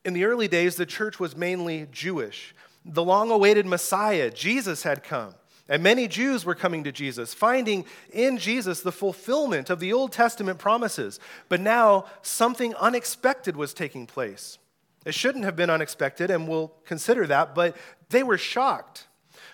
In 0.04 0.14
the 0.14 0.26
early 0.26 0.50
days, 0.50 0.76
the 0.76 0.86
church 0.86 1.20
was 1.20 1.36
mainly 1.36 1.88
Jewish. 1.92 2.54
The 2.84 3.04
long 3.04 3.32
awaited 3.32 3.66
Messiah, 3.66 4.30
Jesus, 4.30 4.84
had 4.84 5.02
come. 5.02 5.36
And 5.68 5.82
many 5.82 6.08
Jews 6.08 6.46
were 6.46 6.56
coming 6.56 6.84
to 6.84 6.92
Jesus, 6.92 7.34
finding 7.34 7.86
in 8.12 8.38
Jesus 8.38 8.82
the 8.82 8.92
fulfillment 8.92 9.70
of 9.70 9.80
the 9.80 9.94
Old 9.94 10.12
Testament 10.12 10.60
promises. 10.60 11.20
But 11.50 11.60
now 11.60 12.06
something 12.22 12.76
unexpected 12.76 13.56
was 13.56 13.74
taking 13.74 14.06
place. 14.06 14.60
It 15.06 15.14
shouldn't 15.14 15.46
have 15.46 15.56
been 15.56 15.70
unexpected, 15.70 16.30
and 16.30 16.48
we'll 16.48 16.74
consider 16.86 17.26
that, 17.28 17.56
but 17.56 17.78
they 18.10 18.24
were 18.24 18.38
shocked. 18.38 19.08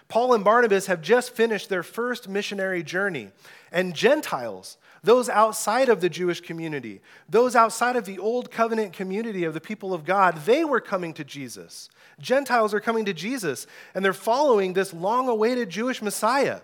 Paul 0.08 0.34
and 0.34 0.44
Barnabas 0.44 0.88
have 0.88 1.02
just 1.02 1.32
finished 1.32 1.70
their 1.70 1.84
first 1.84 2.28
missionary 2.28 2.84
journey, 2.84 3.30
and 3.72 3.94
Gentiles 3.94 4.78
those 5.04 5.30
outside 5.30 5.90
of 5.90 6.00
the 6.00 6.10
Jewish 6.10 6.42
community, 6.42 7.02
those 7.28 7.56
outside 7.56 7.96
of 7.96 8.06
the 8.06 8.20
old 8.20 8.52
covenant 8.52 8.94
community 8.94 9.44
of 9.44 9.54
the 9.54 9.62
people 9.62 9.94
of 9.94 10.06
God, 10.06 10.38
they 10.46 10.64
were 10.64 10.80
coming 10.80 11.14
to 11.16 11.24
Jesus. 11.24 11.90
Gentiles 12.20 12.74
are 12.74 12.80
coming 12.80 13.06
to 13.06 13.14
Jesus, 13.14 13.66
and 13.96 14.06
they're 14.06 14.14
following 14.14 14.74
this 14.74 14.94
long 14.94 15.28
awaited 15.28 15.70
Jewish 15.70 16.02
Messiah. 16.02 16.62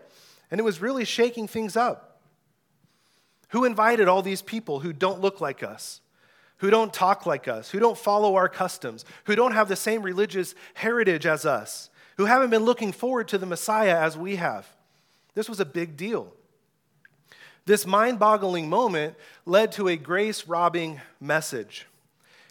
And 0.52 0.60
it 0.60 0.64
was 0.64 0.82
really 0.82 1.04
shaking 1.04 1.48
things 1.48 1.76
up. 1.76 2.22
Who 3.50 3.66
invited 3.66 4.08
all 4.08 4.22
these 4.22 4.42
people 4.42 4.82
who 4.82 4.94
don't 4.94 5.22
look 5.22 5.42
like 5.42 5.64
us, 5.64 6.00
who 6.58 6.70
don't 6.70 6.94
talk 6.94 7.26
like 7.26 7.48
us, 7.48 7.70
who 7.70 7.80
don't 7.80 7.98
follow 7.98 8.36
our 8.36 8.50
customs, 8.50 9.06
who 9.26 9.36
don't 9.36 9.54
have 9.54 9.68
the 9.68 9.76
same 9.76 10.02
religious 10.02 10.56
heritage 10.74 11.26
as 11.26 11.46
us, 11.46 11.90
who 12.18 12.26
haven't 12.26 12.50
been 12.50 12.66
looking 12.66 12.92
forward 12.92 13.28
to 13.28 13.38
the 13.38 13.46
Messiah 13.46 13.98
as 13.98 14.18
we 14.18 14.38
have? 14.38 14.68
This 15.36 15.48
was 15.48 15.60
a 15.60 15.66
big 15.66 15.98
deal. 15.98 16.34
This 17.66 17.86
mind 17.86 18.18
boggling 18.18 18.70
moment 18.70 19.16
led 19.46 19.72
to 19.74 19.88
a 19.88 19.98
grace 19.98 20.48
robbing 20.48 21.02
message. 21.20 21.86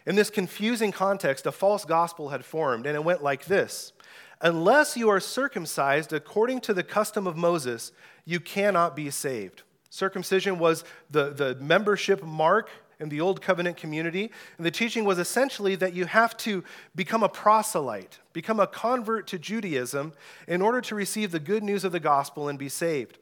In 0.05 0.15
this 0.15 0.29
confusing 0.29 0.91
context, 0.91 1.45
a 1.45 1.51
false 1.51 1.83
gospel 1.83 2.29
had 2.29 2.45
formed, 2.45 2.85
and 2.85 2.95
it 2.95 3.03
went 3.03 3.23
like 3.23 3.45
this 3.45 3.93
Unless 4.39 4.95
you 4.95 5.09
are 5.09 5.19
circumcised 5.19 6.13
according 6.13 6.61
to 6.61 6.73
the 6.73 6.83
custom 6.83 7.25
of 7.25 7.35
Moses, 7.35 7.91
you 8.23 8.39
cannot 8.39 8.95
be 8.95 9.09
saved. 9.09 9.63
Circumcision 9.89 10.59
was 10.59 10.83
the, 11.09 11.31
the 11.31 11.55
membership 11.55 12.23
mark 12.23 12.69
in 12.99 13.09
the 13.09 13.21
Old 13.21 13.41
Covenant 13.41 13.77
community, 13.77 14.31
and 14.57 14.65
the 14.65 14.71
teaching 14.71 15.05
was 15.05 15.19
essentially 15.19 15.75
that 15.75 15.93
you 15.93 16.05
have 16.05 16.35
to 16.37 16.63
become 16.95 17.23
a 17.23 17.29
proselyte, 17.29 18.19
become 18.33 18.59
a 18.59 18.67
convert 18.67 19.27
to 19.27 19.39
Judaism 19.39 20.13
in 20.47 20.61
order 20.61 20.81
to 20.81 20.95
receive 20.95 21.31
the 21.31 21.39
good 21.39 21.63
news 21.63 21.83
of 21.83 21.91
the 21.91 21.99
gospel 21.99 22.47
and 22.47 22.57
be 22.57 22.69
saved 22.69 23.17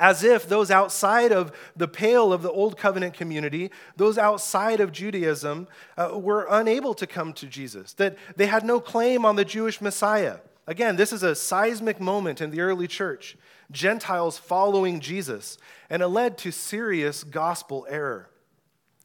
as 0.00 0.24
if 0.24 0.48
those 0.48 0.70
outside 0.70 1.30
of 1.30 1.52
the 1.76 1.86
pale 1.86 2.32
of 2.32 2.40
the 2.40 2.50
Old 2.50 2.78
Covenant 2.78 3.12
community, 3.12 3.70
those 3.96 4.16
outside 4.16 4.80
of 4.80 4.92
Judaism, 4.92 5.68
uh, 5.98 6.18
were 6.18 6.46
unable 6.50 6.94
to 6.94 7.06
come 7.06 7.34
to 7.34 7.46
Jesus, 7.46 7.92
that 7.94 8.16
they 8.34 8.46
had 8.46 8.64
no 8.64 8.80
claim 8.80 9.26
on 9.26 9.36
the 9.36 9.44
Jewish 9.44 9.80
Messiah. 9.80 10.38
Again, 10.66 10.96
this 10.96 11.12
is 11.12 11.22
a 11.22 11.34
seismic 11.34 12.00
moment 12.00 12.40
in 12.40 12.50
the 12.50 12.62
early 12.62 12.86
church. 12.86 13.36
Gentiles 13.70 14.38
following 14.38 15.00
Jesus, 15.00 15.58
and 15.90 16.02
it 16.02 16.08
led 16.08 16.38
to 16.38 16.50
serious 16.50 17.22
gospel 17.22 17.86
error. 17.88 18.29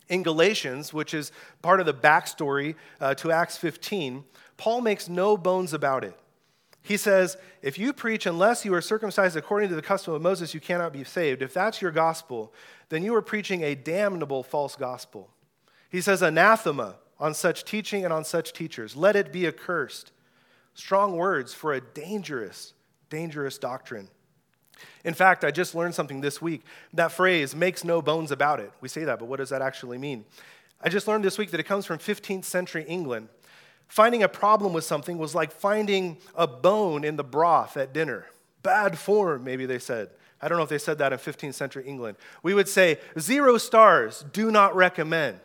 In 0.08 0.24
Galatians, 0.24 0.94
which 0.94 1.14
is 1.14 1.32
part 1.62 1.80
of 1.80 1.86
the 1.86 1.94
backstory 1.94 2.76
uh, 3.02 3.16
to 3.16 3.32
Acts 3.32 3.58
15, 3.58 4.24
Paul 4.58 4.82
makes 4.82 5.10
no 5.10 5.36
bones 5.36 5.74
about 5.74 6.04
it. 6.04 6.18
He 6.82 6.98
says, 6.98 7.38
if 7.64 7.80
you 7.80 7.94
preach 7.94 8.28
unless 8.28 8.64
you 8.64 8.74
are 8.76 8.82
circumcised 8.82 9.36
according 9.36 9.70
to 9.70 9.76
the 9.76 9.82
custom 9.82 10.14
of 10.14 10.22
Moses, 10.22 10.54
you 10.54 10.60
cannot 10.60 10.94
be 10.94 11.04
saved. 11.04 11.42
If 11.42 11.52
that's 11.52 11.82
your 11.82 11.90
gospel, 11.90 12.54
then 12.90 13.02
you 13.02 13.16
are 13.16 13.24
preaching 13.24 13.64
a 13.64 13.74
damnable 13.74 14.44
false 14.44 14.76
gospel. 14.76 15.32
He 15.90 16.00
says, 16.00 16.22
anathema 16.22 16.98
on 17.20 17.34
such 17.34 17.64
teaching 17.64 18.04
and 18.04 18.14
on 18.14 18.24
such 18.24 18.54
teachers. 18.54 18.96
Let 18.96 19.16
it 19.16 19.34
be 19.34 19.48
accursed. 19.48 20.12
Strong 20.76 21.16
words 21.16 21.54
for 21.54 21.74
a 21.74 21.82
dangerous, 21.82 22.74
dangerous 23.10 23.58
doctrine. 23.58 24.10
In 25.04 25.14
fact, 25.14 25.44
I 25.44 25.52
just 25.52 25.76
learned 25.76 25.96
something 25.96 26.22
this 26.22 26.42
week. 26.42 26.64
That 26.94 27.12
phrase, 27.12 27.56
makes 27.56 27.84
no 27.84 28.02
bones 28.02 28.32
about 28.32 28.60
it. 28.60 28.72
We 28.82 28.90
say 28.90 29.04
that, 29.04 29.20
but 29.20 29.26
what 29.26 29.38
does 29.38 29.50
that 29.50 29.62
actually 29.62 29.98
mean? 29.98 30.26
I 30.82 30.90
just 30.90 31.08
learned 31.08 31.24
this 31.24 31.38
week 31.38 31.52
that 31.52 31.60
it 31.60 31.64
comes 31.64 31.86
from 31.86 32.00
15th 32.00 32.46
century 32.46 32.86
England. 32.88 33.30
Finding 33.88 34.24
a 34.24 34.30
problem 34.30 34.74
with 34.74 34.84
something 34.84 35.18
was 35.18 35.36
like 35.36 35.52
finding 35.52 36.18
a 36.36 36.48
bone 36.48 37.04
in 37.04 37.16
the 37.16 37.24
broth 37.24 37.78
at 37.78 37.94
dinner. 37.94 38.26
Bad 38.64 38.98
form, 38.98 39.44
maybe 39.44 39.66
they 39.66 39.80
said. 39.80 40.10
I 40.42 40.48
don't 40.48 40.58
know 40.58 40.64
if 40.64 40.70
they 40.70 40.78
said 40.78 40.98
that 40.98 41.14
in 41.14 41.20
15th 41.20 41.54
century 41.54 41.84
England. 41.86 42.18
We 42.44 42.54
would 42.54 42.68
say, 42.68 43.00
zero 43.18 43.58
stars, 43.58 44.26
do 44.34 44.52
not 44.52 44.76
recommend. 44.76 45.40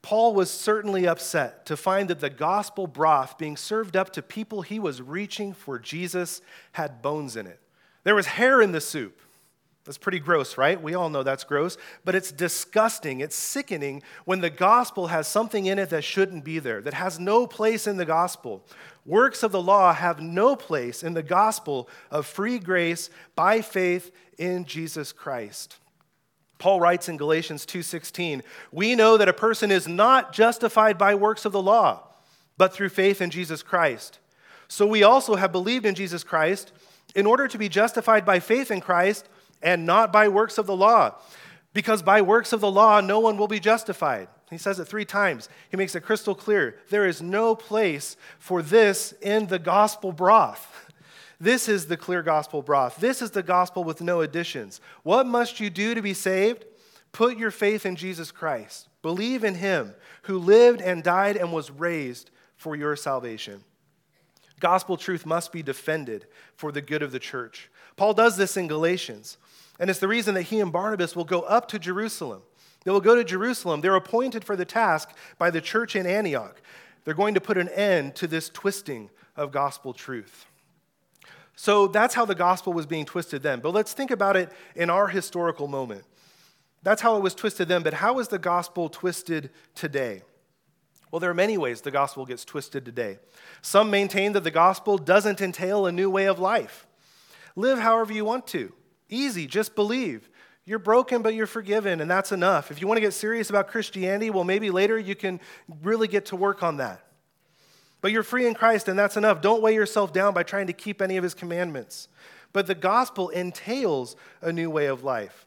Paul 0.00 0.32
was 0.34 0.50
certainly 0.50 1.06
upset 1.06 1.66
to 1.66 1.76
find 1.76 2.08
that 2.08 2.20
the 2.20 2.30
gospel 2.30 2.86
broth 2.86 3.36
being 3.36 3.56
served 3.56 3.96
up 3.96 4.10
to 4.14 4.22
people 4.22 4.62
he 4.62 4.78
was 4.78 5.02
reaching 5.02 5.52
for 5.52 5.78
Jesus 5.78 6.40
had 6.72 7.02
bones 7.02 7.36
in 7.36 7.46
it. 7.46 7.60
There 8.08 8.14
was 8.14 8.24
hair 8.24 8.62
in 8.62 8.72
the 8.72 8.80
soup. 8.80 9.20
That's 9.84 9.98
pretty 9.98 10.18
gross, 10.18 10.56
right? 10.56 10.80
We 10.80 10.94
all 10.94 11.10
know 11.10 11.22
that's 11.22 11.44
gross, 11.44 11.76
but 12.06 12.14
it's 12.14 12.32
disgusting. 12.32 13.20
It's 13.20 13.36
sickening 13.36 14.02
when 14.24 14.40
the 14.40 14.48
gospel 14.48 15.08
has 15.08 15.28
something 15.28 15.66
in 15.66 15.78
it 15.78 15.90
that 15.90 16.04
shouldn't 16.04 16.42
be 16.42 16.58
there, 16.58 16.80
that 16.80 16.94
has 16.94 17.20
no 17.20 17.46
place 17.46 17.86
in 17.86 17.98
the 17.98 18.06
gospel. 18.06 18.64
Works 19.04 19.42
of 19.42 19.52
the 19.52 19.60
law 19.60 19.92
have 19.92 20.22
no 20.22 20.56
place 20.56 21.02
in 21.02 21.12
the 21.12 21.22
gospel 21.22 21.86
of 22.10 22.24
free 22.24 22.58
grace 22.58 23.10
by 23.36 23.60
faith 23.60 24.10
in 24.38 24.64
Jesus 24.64 25.12
Christ. 25.12 25.76
Paul 26.56 26.80
writes 26.80 27.10
in 27.10 27.18
Galatians 27.18 27.66
2:16, 27.66 28.42
"We 28.72 28.94
know 28.94 29.18
that 29.18 29.28
a 29.28 29.34
person 29.34 29.70
is 29.70 29.86
not 29.86 30.32
justified 30.32 30.96
by 30.96 31.14
works 31.14 31.44
of 31.44 31.52
the 31.52 31.60
law, 31.60 32.04
but 32.56 32.72
through 32.72 32.88
faith 32.88 33.20
in 33.20 33.28
Jesus 33.28 33.62
Christ. 33.62 34.18
So 34.66 34.86
we 34.86 35.02
also 35.02 35.34
have 35.34 35.52
believed 35.52 35.84
in 35.84 35.94
Jesus 35.94 36.24
Christ 36.24 36.72
in 37.14 37.26
order 37.26 37.48
to 37.48 37.58
be 37.58 37.68
justified 37.68 38.24
by 38.24 38.40
faith 38.40 38.70
in 38.70 38.80
Christ." 38.80 39.28
and 39.62 39.86
not 39.86 40.12
by 40.12 40.28
works 40.28 40.58
of 40.58 40.66
the 40.66 40.76
law, 40.76 41.14
because 41.72 42.02
by 42.02 42.22
works 42.22 42.52
of 42.52 42.60
the 42.60 42.70
law 42.70 43.00
no 43.00 43.20
one 43.20 43.36
will 43.36 43.48
be 43.48 43.60
justified. 43.60 44.28
He 44.50 44.58
says 44.58 44.78
it 44.78 44.86
three 44.86 45.04
times. 45.04 45.48
He 45.70 45.76
makes 45.76 45.94
it 45.94 46.00
crystal 46.00 46.34
clear. 46.34 46.78
There 46.88 47.06
is 47.06 47.20
no 47.20 47.54
place 47.54 48.16
for 48.38 48.62
this 48.62 49.12
in 49.20 49.46
the 49.46 49.58
gospel 49.58 50.12
broth. 50.12 50.84
This 51.40 51.68
is 51.68 51.86
the 51.86 51.96
clear 51.96 52.20
gospel 52.24 52.62
broth. 52.62 52.96
This 52.96 53.22
is 53.22 53.30
the 53.30 53.44
gospel 53.44 53.84
with 53.84 54.00
no 54.00 54.22
additions. 54.22 54.80
What 55.04 55.24
must 55.24 55.60
you 55.60 55.70
do 55.70 55.94
to 55.94 56.02
be 56.02 56.12
saved? 56.12 56.64
Put 57.12 57.38
your 57.38 57.52
faith 57.52 57.86
in 57.86 57.94
Jesus 57.94 58.32
Christ. 58.32 58.88
Believe 59.02 59.44
in 59.44 59.54
him 59.54 59.94
who 60.22 60.36
lived 60.36 60.80
and 60.80 61.00
died 61.00 61.36
and 61.36 61.52
was 61.52 61.70
raised 61.70 62.32
for 62.56 62.74
your 62.74 62.96
salvation. 62.96 63.62
Gospel 64.60 64.96
truth 64.96 65.24
must 65.24 65.52
be 65.52 65.62
defended 65.62 66.26
for 66.56 66.72
the 66.72 66.80
good 66.80 67.02
of 67.02 67.12
the 67.12 67.18
church. 67.18 67.70
Paul 67.96 68.14
does 68.14 68.36
this 68.36 68.56
in 68.56 68.68
Galatians. 68.68 69.38
And 69.78 69.88
it's 69.90 70.00
the 70.00 70.08
reason 70.08 70.34
that 70.34 70.42
he 70.42 70.60
and 70.60 70.72
Barnabas 70.72 71.14
will 71.14 71.24
go 71.24 71.42
up 71.42 71.68
to 71.68 71.78
Jerusalem. 71.78 72.42
They 72.84 72.90
will 72.90 73.00
go 73.00 73.14
to 73.14 73.24
Jerusalem. 73.24 73.80
They're 73.80 73.94
appointed 73.94 74.44
for 74.44 74.56
the 74.56 74.64
task 74.64 75.10
by 75.38 75.50
the 75.50 75.60
church 75.60 75.94
in 75.94 76.06
Antioch. 76.06 76.60
They're 77.04 77.14
going 77.14 77.34
to 77.34 77.40
put 77.40 77.58
an 77.58 77.68
end 77.68 78.14
to 78.16 78.26
this 78.26 78.48
twisting 78.48 79.10
of 79.36 79.52
gospel 79.52 79.92
truth. 79.92 80.46
So 81.54 81.88
that's 81.88 82.14
how 82.14 82.24
the 82.24 82.34
gospel 82.34 82.72
was 82.72 82.86
being 82.86 83.04
twisted 83.04 83.42
then. 83.42 83.60
But 83.60 83.74
let's 83.74 83.92
think 83.92 84.10
about 84.10 84.36
it 84.36 84.50
in 84.76 84.90
our 84.90 85.08
historical 85.08 85.68
moment. 85.68 86.04
That's 86.82 87.02
how 87.02 87.16
it 87.16 87.22
was 87.22 87.34
twisted 87.34 87.68
then, 87.68 87.82
but 87.82 87.94
how 87.94 88.20
is 88.20 88.28
the 88.28 88.38
gospel 88.38 88.88
twisted 88.88 89.50
today? 89.74 90.22
Well, 91.10 91.20
there 91.20 91.30
are 91.30 91.34
many 91.34 91.56
ways 91.56 91.80
the 91.80 91.90
gospel 91.90 92.26
gets 92.26 92.44
twisted 92.44 92.84
today. 92.84 93.18
Some 93.62 93.90
maintain 93.90 94.32
that 94.32 94.44
the 94.44 94.50
gospel 94.50 94.98
doesn't 94.98 95.40
entail 95.40 95.86
a 95.86 95.92
new 95.92 96.10
way 96.10 96.26
of 96.26 96.38
life. 96.38 96.86
Live 97.56 97.78
however 97.78 98.12
you 98.12 98.24
want 98.24 98.46
to. 98.48 98.72
Easy, 99.08 99.46
just 99.46 99.74
believe. 99.74 100.28
You're 100.64 100.78
broken, 100.78 101.22
but 101.22 101.34
you're 101.34 101.46
forgiven, 101.46 102.02
and 102.02 102.10
that's 102.10 102.30
enough. 102.30 102.70
If 102.70 102.80
you 102.80 102.86
want 102.86 102.98
to 102.98 103.02
get 103.02 103.14
serious 103.14 103.48
about 103.48 103.68
Christianity, 103.68 104.28
well, 104.28 104.44
maybe 104.44 104.70
later 104.70 104.98
you 104.98 105.14
can 105.14 105.40
really 105.82 106.08
get 106.08 106.26
to 106.26 106.36
work 106.36 106.62
on 106.62 106.76
that. 106.76 107.06
But 108.00 108.12
you're 108.12 108.22
free 108.22 108.46
in 108.46 108.54
Christ, 108.54 108.86
and 108.86 108.98
that's 108.98 109.16
enough. 109.16 109.40
Don't 109.40 109.62
weigh 109.62 109.74
yourself 109.74 110.12
down 110.12 110.34
by 110.34 110.42
trying 110.42 110.66
to 110.66 110.72
keep 110.72 111.00
any 111.00 111.16
of 111.16 111.24
his 111.24 111.34
commandments. 111.34 112.08
But 112.52 112.66
the 112.66 112.74
gospel 112.74 113.30
entails 113.30 114.14
a 114.40 114.52
new 114.52 114.70
way 114.70 114.86
of 114.86 115.02
life. 115.02 115.46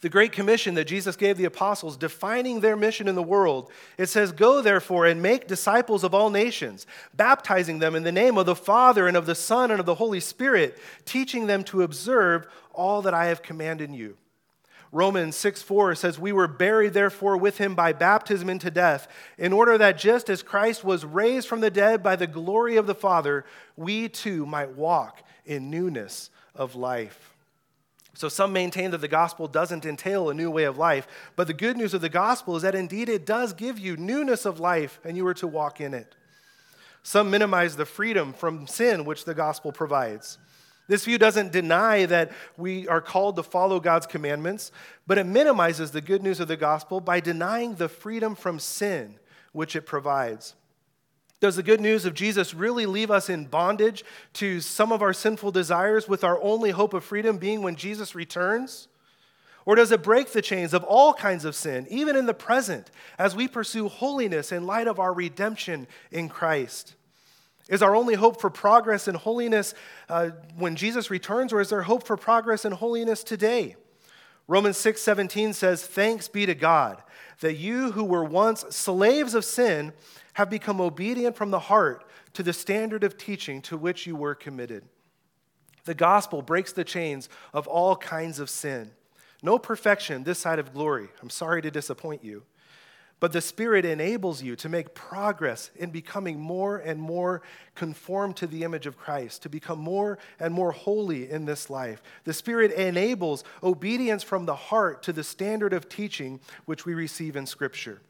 The 0.00 0.08
Great 0.08 0.32
Commission 0.32 0.74
that 0.74 0.86
Jesus 0.86 1.14
gave 1.14 1.36
the 1.36 1.44
apostles, 1.44 1.98
defining 1.98 2.60
their 2.60 2.76
mission 2.76 3.06
in 3.06 3.14
the 3.14 3.22
world, 3.22 3.70
it 3.98 4.06
says, 4.06 4.32
Go 4.32 4.62
therefore 4.62 5.04
and 5.04 5.20
make 5.20 5.46
disciples 5.46 6.04
of 6.04 6.14
all 6.14 6.30
nations, 6.30 6.86
baptizing 7.14 7.80
them 7.80 7.94
in 7.94 8.02
the 8.02 8.12
name 8.12 8.38
of 8.38 8.46
the 8.46 8.56
Father 8.56 9.06
and 9.06 9.16
of 9.16 9.26
the 9.26 9.34
Son 9.34 9.70
and 9.70 9.78
of 9.78 9.84
the 9.84 9.96
Holy 9.96 10.20
Spirit, 10.20 10.78
teaching 11.04 11.46
them 11.46 11.64
to 11.64 11.82
observe 11.82 12.46
all 12.72 13.02
that 13.02 13.12
I 13.12 13.26
have 13.26 13.42
commanded 13.42 13.94
you. 13.94 14.16
Romans 14.90 15.36
6 15.36 15.60
4 15.62 15.94
says, 15.94 16.18
We 16.18 16.32
were 16.32 16.48
buried 16.48 16.94
therefore 16.94 17.36
with 17.36 17.58
him 17.58 17.74
by 17.74 17.92
baptism 17.92 18.48
into 18.48 18.70
death, 18.70 19.06
in 19.36 19.52
order 19.52 19.76
that 19.76 19.98
just 19.98 20.30
as 20.30 20.42
Christ 20.42 20.82
was 20.82 21.04
raised 21.04 21.46
from 21.46 21.60
the 21.60 21.70
dead 21.70 22.02
by 22.02 22.16
the 22.16 22.26
glory 22.26 22.76
of 22.76 22.86
the 22.86 22.94
Father, 22.94 23.44
we 23.76 24.08
too 24.08 24.46
might 24.46 24.76
walk 24.76 25.22
in 25.44 25.68
newness 25.68 26.30
of 26.54 26.74
life. 26.74 27.29
So 28.14 28.28
some 28.28 28.52
maintain 28.52 28.90
that 28.90 29.00
the 29.00 29.08
gospel 29.08 29.46
doesn't 29.46 29.86
entail 29.86 30.28
a 30.28 30.34
new 30.34 30.50
way 30.50 30.64
of 30.64 30.76
life, 30.76 31.06
but 31.36 31.46
the 31.46 31.54
good 31.54 31.76
news 31.76 31.94
of 31.94 32.00
the 32.00 32.08
gospel 32.08 32.56
is 32.56 32.62
that 32.62 32.74
indeed 32.74 33.08
it 33.08 33.24
does 33.24 33.52
give 33.52 33.78
you 33.78 33.96
newness 33.96 34.44
of 34.44 34.58
life 34.58 35.00
and 35.04 35.16
you 35.16 35.26
are 35.26 35.34
to 35.34 35.46
walk 35.46 35.80
in 35.80 35.94
it. 35.94 36.14
Some 37.02 37.30
minimize 37.30 37.76
the 37.76 37.86
freedom 37.86 38.32
from 38.32 38.66
sin 38.66 39.04
which 39.04 39.24
the 39.24 39.34
gospel 39.34 39.72
provides. 39.72 40.38
This 40.88 41.04
view 41.04 41.18
doesn't 41.18 41.52
deny 41.52 42.04
that 42.06 42.32
we 42.56 42.88
are 42.88 43.00
called 43.00 43.36
to 43.36 43.44
follow 43.44 43.78
God's 43.78 44.08
commandments, 44.08 44.72
but 45.06 45.18
it 45.18 45.24
minimizes 45.24 45.92
the 45.92 46.00
good 46.00 46.20
news 46.20 46.40
of 46.40 46.48
the 46.48 46.56
gospel 46.56 47.00
by 47.00 47.20
denying 47.20 47.76
the 47.76 47.88
freedom 47.88 48.34
from 48.34 48.58
sin 48.58 49.14
which 49.52 49.76
it 49.76 49.86
provides. 49.86 50.56
Does 51.40 51.56
the 51.56 51.62
good 51.62 51.80
news 51.80 52.04
of 52.04 52.12
Jesus 52.12 52.52
really 52.52 52.84
leave 52.84 53.10
us 53.10 53.30
in 53.30 53.46
bondage 53.46 54.04
to 54.34 54.60
some 54.60 54.92
of 54.92 55.00
our 55.00 55.14
sinful 55.14 55.52
desires 55.52 56.06
with 56.06 56.22
our 56.22 56.40
only 56.42 56.70
hope 56.70 56.92
of 56.92 57.02
freedom 57.02 57.38
being 57.38 57.62
when 57.62 57.76
Jesus 57.76 58.14
returns? 58.14 58.88
Or 59.64 59.74
does 59.74 59.90
it 59.90 60.02
break 60.02 60.32
the 60.32 60.42
chains 60.42 60.74
of 60.74 60.84
all 60.84 61.14
kinds 61.14 61.46
of 61.46 61.54
sin, 61.54 61.86
even 61.88 62.14
in 62.14 62.26
the 62.26 62.34
present, 62.34 62.90
as 63.18 63.34
we 63.34 63.48
pursue 63.48 63.88
holiness 63.88 64.52
in 64.52 64.66
light 64.66 64.86
of 64.86 65.00
our 65.00 65.14
redemption 65.14 65.86
in 66.10 66.28
Christ? 66.28 66.94
Is 67.68 67.82
our 67.82 67.94
only 67.94 68.14
hope 68.14 68.40
for 68.40 68.50
progress 68.50 69.08
in 69.08 69.14
holiness 69.14 69.74
uh, 70.08 70.30
when 70.56 70.76
Jesus 70.76 71.10
returns, 71.10 71.52
or 71.52 71.60
is 71.60 71.70
there 71.70 71.82
hope 71.82 72.06
for 72.06 72.16
progress 72.16 72.64
in 72.64 72.72
holiness 72.72 73.22
today? 73.22 73.76
Romans 74.48 74.76
6 74.76 75.00
17 75.00 75.52
says, 75.52 75.86
Thanks 75.86 76.26
be 76.26 76.44
to 76.44 76.54
God 76.54 77.02
that 77.40 77.56
you 77.56 77.92
who 77.92 78.04
were 78.04 78.24
once 78.24 78.64
slaves 78.70 79.34
of 79.34 79.44
sin 79.44 79.92
have 80.34 80.50
become 80.50 80.80
obedient 80.80 81.36
from 81.36 81.50
the 81.50 81.58
heart 81.58 82.04
to 82.34 82.42
the 82.42 82.52
standard 82.52 83.04
of 83.04 83.16
teaching 83.16 83.60
to 83.62 83.76
which 83.76 84.06
you 84.06 84.16
were 84.16 84.34
committed. 84.34 84.84
The 85.84 85.94
gospel 85.94 86.42
breaks 86.42 86.72
the 86.72 86.84
chains 86.84 87.28
of 87.52 87.66
all 87.66 87.96
kinds 87.96 88.38
of 88.38 88.50
sin. 88.50 88.92
No 89.42 89.58
perfection 89.58 90.24
this 90.24 90.38
side 90.38 90.58
of 90.58 90.72
glory. 90.72 91.08
I'm 91.22 91.30
sorry 91.30 91.62
to 91.62 91.70
disappoint 91.70 92.22
you. 92.22 92.44
But 93.20 93.32
the 93.32 93.42
Spirit 93.42 93.84
enables 93.84 94.42
you 94.42 94.56
to 94.56 94.68
make 94.70 94.94
progress 94.94 95.70
in 95.76 95.90
becoming 95.90 96.40
more 96.40 96.78
and 96.78 97.00
more 97.00 97.42
conformed 97.74 98.36
to 98.38 98.46
the 98.46 98.64
image 98.64 98.86
of 98.86 98.96
Christ, 98.96 99.42
to 99.42 99.50
become 99.50 99.78
more 99.78 100.18
and 100.38 100.54
more 100.54 100.72
holy 100.72 101.30
in 101.30 101.44
this 101.44 101.68
life. 101.68 102.02
The 102.24 102.32
Spirit 102.32 102.72
enables 102.72 103.44
obedience 103.62 104.22
from 104.22 104.46
the 104.46 104.54
heart 104.54 105.02
to 105.02 105.12
the 105.12 105.22
standard 105.22 105.74
of 105.74 105.88
teaching 105.88 106.40
which 106.64 106.86
we 106.86 106.94
receive 106.94 107.36
in 107.36 107.44
Scripture. 107.44 108.00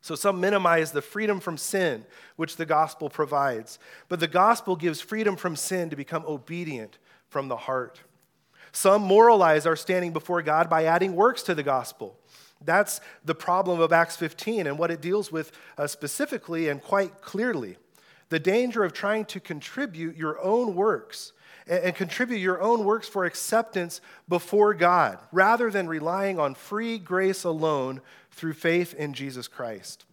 So 0.00 0.14
some 0.14 0.40
minimize 0.40 0.92
the 0.92 1.02
freedom 1.02 1.40
from 1.40 1.56
sin 1.56 2.04
which 2.36 2.56
the 2.56 2.66
gospel 2.66 3.10
provides, 3.10 3.78
but 4.08 4.20
the 4.20 4.28
gospel 4.28 4.76
gives 4.76 5.00
freedom 5.00 5.36
from 5.36 5.56
sin 5.56 5.90
to 5.90 5.96
become 5.96 6.24
obedient 6.26 6.98
from 7.28 7.48
the 7.48 7.56
heart. 7.56 8.00
Some 8.72 9.02
moralize 9.02 9.66
our 9.66 9.76
standing 9.76 10.12
before 10.12 10.42
God 10.42 10.70
by 10.70 10.84
adding 10.84 11.14
works 11.14 11.42
to 11.44 11.54
the 11.54 11.62
gospel. 11.62 12.18
That's 12.64 13.00
the 13.24 13.34
problem 13.34 13.80
of 13.80 13.92
Acts 13.92 14.16
15 14.16 14.66
and 14.66 14.78
what 14.78 14.90
it 14.90 15.00
deals 15.00 15.30
with 15.30 15.52
uh, 15.76 15.86
specifically 15.86 16.68
and 16.68 16.82
quite 16.82 17.22
clearly. 17.22 17.76
The 18.30 18.38
danger 18.38 18.84
of 18.84 18.92
trying 18.92 19.24
to 19.26 19.40
contribute 19.40 20.16
your 20.16 20.40
own 20.40 20.74
works 20.74 21.32
and, 21.66 21.84
and 21.84 21.94
contribute 21.94 22.38
your 22.38 22.60
own 22.60 22.84
works 22.84 23.08
for 23.08 23.24
acceptance 23.24 24.00
before 24.28 24.74
God 24.74 25.18
rather 25.32 25.70
than 25.70 25.88
relying 25.88 26.38
on 26.38 26.54
free 26.54 26.98
grace 26.98 27.44
alone 27.44 28.00
through 28.38 28.54
faith 28.54 28.94
in 28.94 29.12
Jesus 29.12 29.48
Christ. 29.48 30.04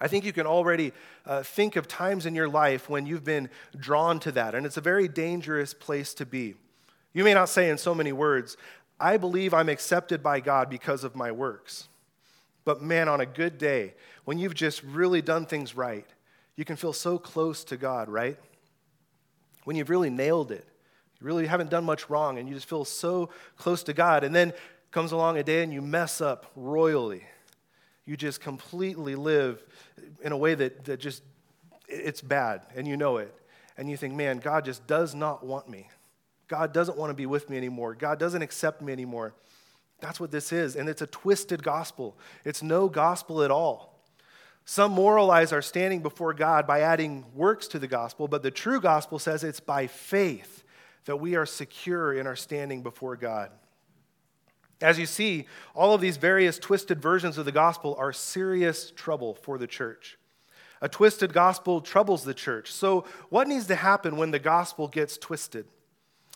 I 0.00 0.08
think 0.08 0.24
you 0.24 0.32
can 0.32 0.46
already 0.46 0.92
uh, 1.26 1.42
think 1.42 1.76
of 1.76 1.86
times 1.86 2.24
in 2.24 2.34
your 2.34 2.48
life 2.48 2.88
when 2.88 3.06
you've 3.06 3.24
been 3.24 3.50
drawn 3.78 4.18
to 4.20 4.32
that, 4.32 4.54
and 4.54 4.64
it's 4.64 4.76
a 4.76 4.80
very 4.80 5.08
dangerous 5.08 5.74
place 5.74 6.14
to 6.14 6.26
be. 6.26 6.54
You 7.12 7.24
may 7.24 7.34
not 7.34 7.48
say 7.48 7.68
in 7.68 7.78
so 7.78 7.94
many 7.94 8.12
words, 8.12 8.56
I 8.98 9.18
believe 9.18 9.52
I'm 9.52 9.68
accepted 9.68 10.22
by 10.22 10.40
God 10.40 10.70
because 10.70 11.04
of 11.04 11.14
my 11.14 11.30
works. 11.30 11.88
But 12.64 12.82
man, 12.82 13.08
on 13.08 13.20
a 13.20 13.26
good 13.26 13.58
day, 13.58 13.94
when 14.24 14.38
you've 14.38 14.54
just 14.54 14.82
really 14.82 15.20
done 15.20 15.46
things 15.46 15.76
right, 15.76 16.06
you 16.56 16.64
can 16.64 16.76
feel 16.76 16.92
so 16.92 17.18
close 17.18 17.62
to 17.64 17.76
God, 17.76 18.08
right? 18.08 18.38
When 19.64 19.76
you've 19.76 19.90
really 19.90 20.10
nailed 20.10 20.50
it, 20.50 20.66
you 21.20 21.26
really 21.26 21.46
haven't 21.46 21.70
done 21.70 21.84
much 21.84 22.08
wrong, 22.08 22.38
and 22.38 22.48
you 22.48 22.54
just 22.54 22.68
feel 22.68 22.84
so 22.84 23.30
close 23.56 23.82
to 23.84 23.92
God. 23.92 24.24
And 24.24 24.34
then 24.34 24.52
comes 24.90 25.12
along 25.12 25.38
a 25.38 25.42
day 25.42 25.62
and 25.62 25.72
you 25.72 25.82
mess 25.82 26.20
up 26.20 26.50
royally. 26.56 27.24
You 28.06 28.16
just 28.16 28.40
completely 28.40 29.14
live 29.14 29.62
in 30.22 30.32
a 30.32 30.36
way 30.36 30.54
that, 30.54 30.84
that 30.86 31.00
just, 31.00 31.22
it's 31.88 32.22
bad, 32.22 32.62
and 32.74 32.86
you 32.88 32.96
know 32.96 33.18
it. 33.18 33.34
And 33.76 33.90
you 33.90 33.96
think, 33.96 34.14
man, 34.14 34.38
God 34.38 34.64
just 34.64 34.86
does 34.86 35.14
not 35.14 35.44
want 35.44 35.68
me. 35.68 35.88
God 36.48 36.72
doesn't 36.72 36.96
want 36.96 37.10
to 37.10 37.14
be 37.14 37.26
with 37.26 37.50
me 37.50 37.56
anymore. 37.56 37.94
God 37.94 38.18
doesn't 38.18 38.42
accept 38.42 38.80
me 38.80 38.92
anymore. 38.92 39.34
That's 40.00 40.18
what 40.18 40.30
this 40.30 40.52
is. 40.52 40.74
And 40.76 40.88
it's 40.88 41.02
a 41.02 41.06
twisted 41.06 41.62
gospel, 41.62 42.16
it's 42.44 42.62
no 42.62 42.88
gospel 42.88 43.42
at 43.42 43.50
all. 43.50 43.94
Some 44.64 44.92
moralize 44.92 45.52
our 45.54 45.62
standing 45.62 46.02
before 46.02 46.34
God 46.34 46.66
by 46.66 46.80
adding 46.80 47.24
works 47.34 47.68
to 47.68 47.78
the 47.78 47.86
gospel, 47.86 48.28
but 48.28 48.42
the 48.42 48.50
true 48.50 48.82
gospel 48.82 49.18
says 49.18 49.42
it's 49.42 49.60
by 49.60 49.86
faith 49.86 50.62
that 51.06 51.16
we 51.16 51.36
are 51.36 51.46
secure 51.46 52.12
in 52.12 52.26
our 52.26 52.36
standing 52.36 52.82
before 52.82 53.16
God. 53.16 53.50
As 54.80 54.98
you 54.98 55.06
see, 55.06 55.46
all 55.74 55.94
of 55.94 56.00
these 56.00 56.16
various 56.16 56.58
twisted 56.58 57.00
versions 57.00 57.36
of 57.36 57.44
the 57.44 57.52
gospel 57.52 57.96
are 57.98 58.12
serious 58.12 58.90
trouble 58.92 59.34
for 59.34 59.58
the 59.58 59.66
church. 59.66 60.18
A 60.80 60.88
twisted 60.88 61.32
gospel 61.32 61.80
troubles 61.80 62.22
the 62.22 62.34
church. 62.34 62.72
So, 62.72 63.04
what 63.30 63.48
needs 63.48 63.66
to 63.66 63.74
happen 63.74 64.16
when 64.16 64.30
the 64.30 64.38
gospel 64.38 64.86
gets 64.86 65.18
twisted? 65.18 65.66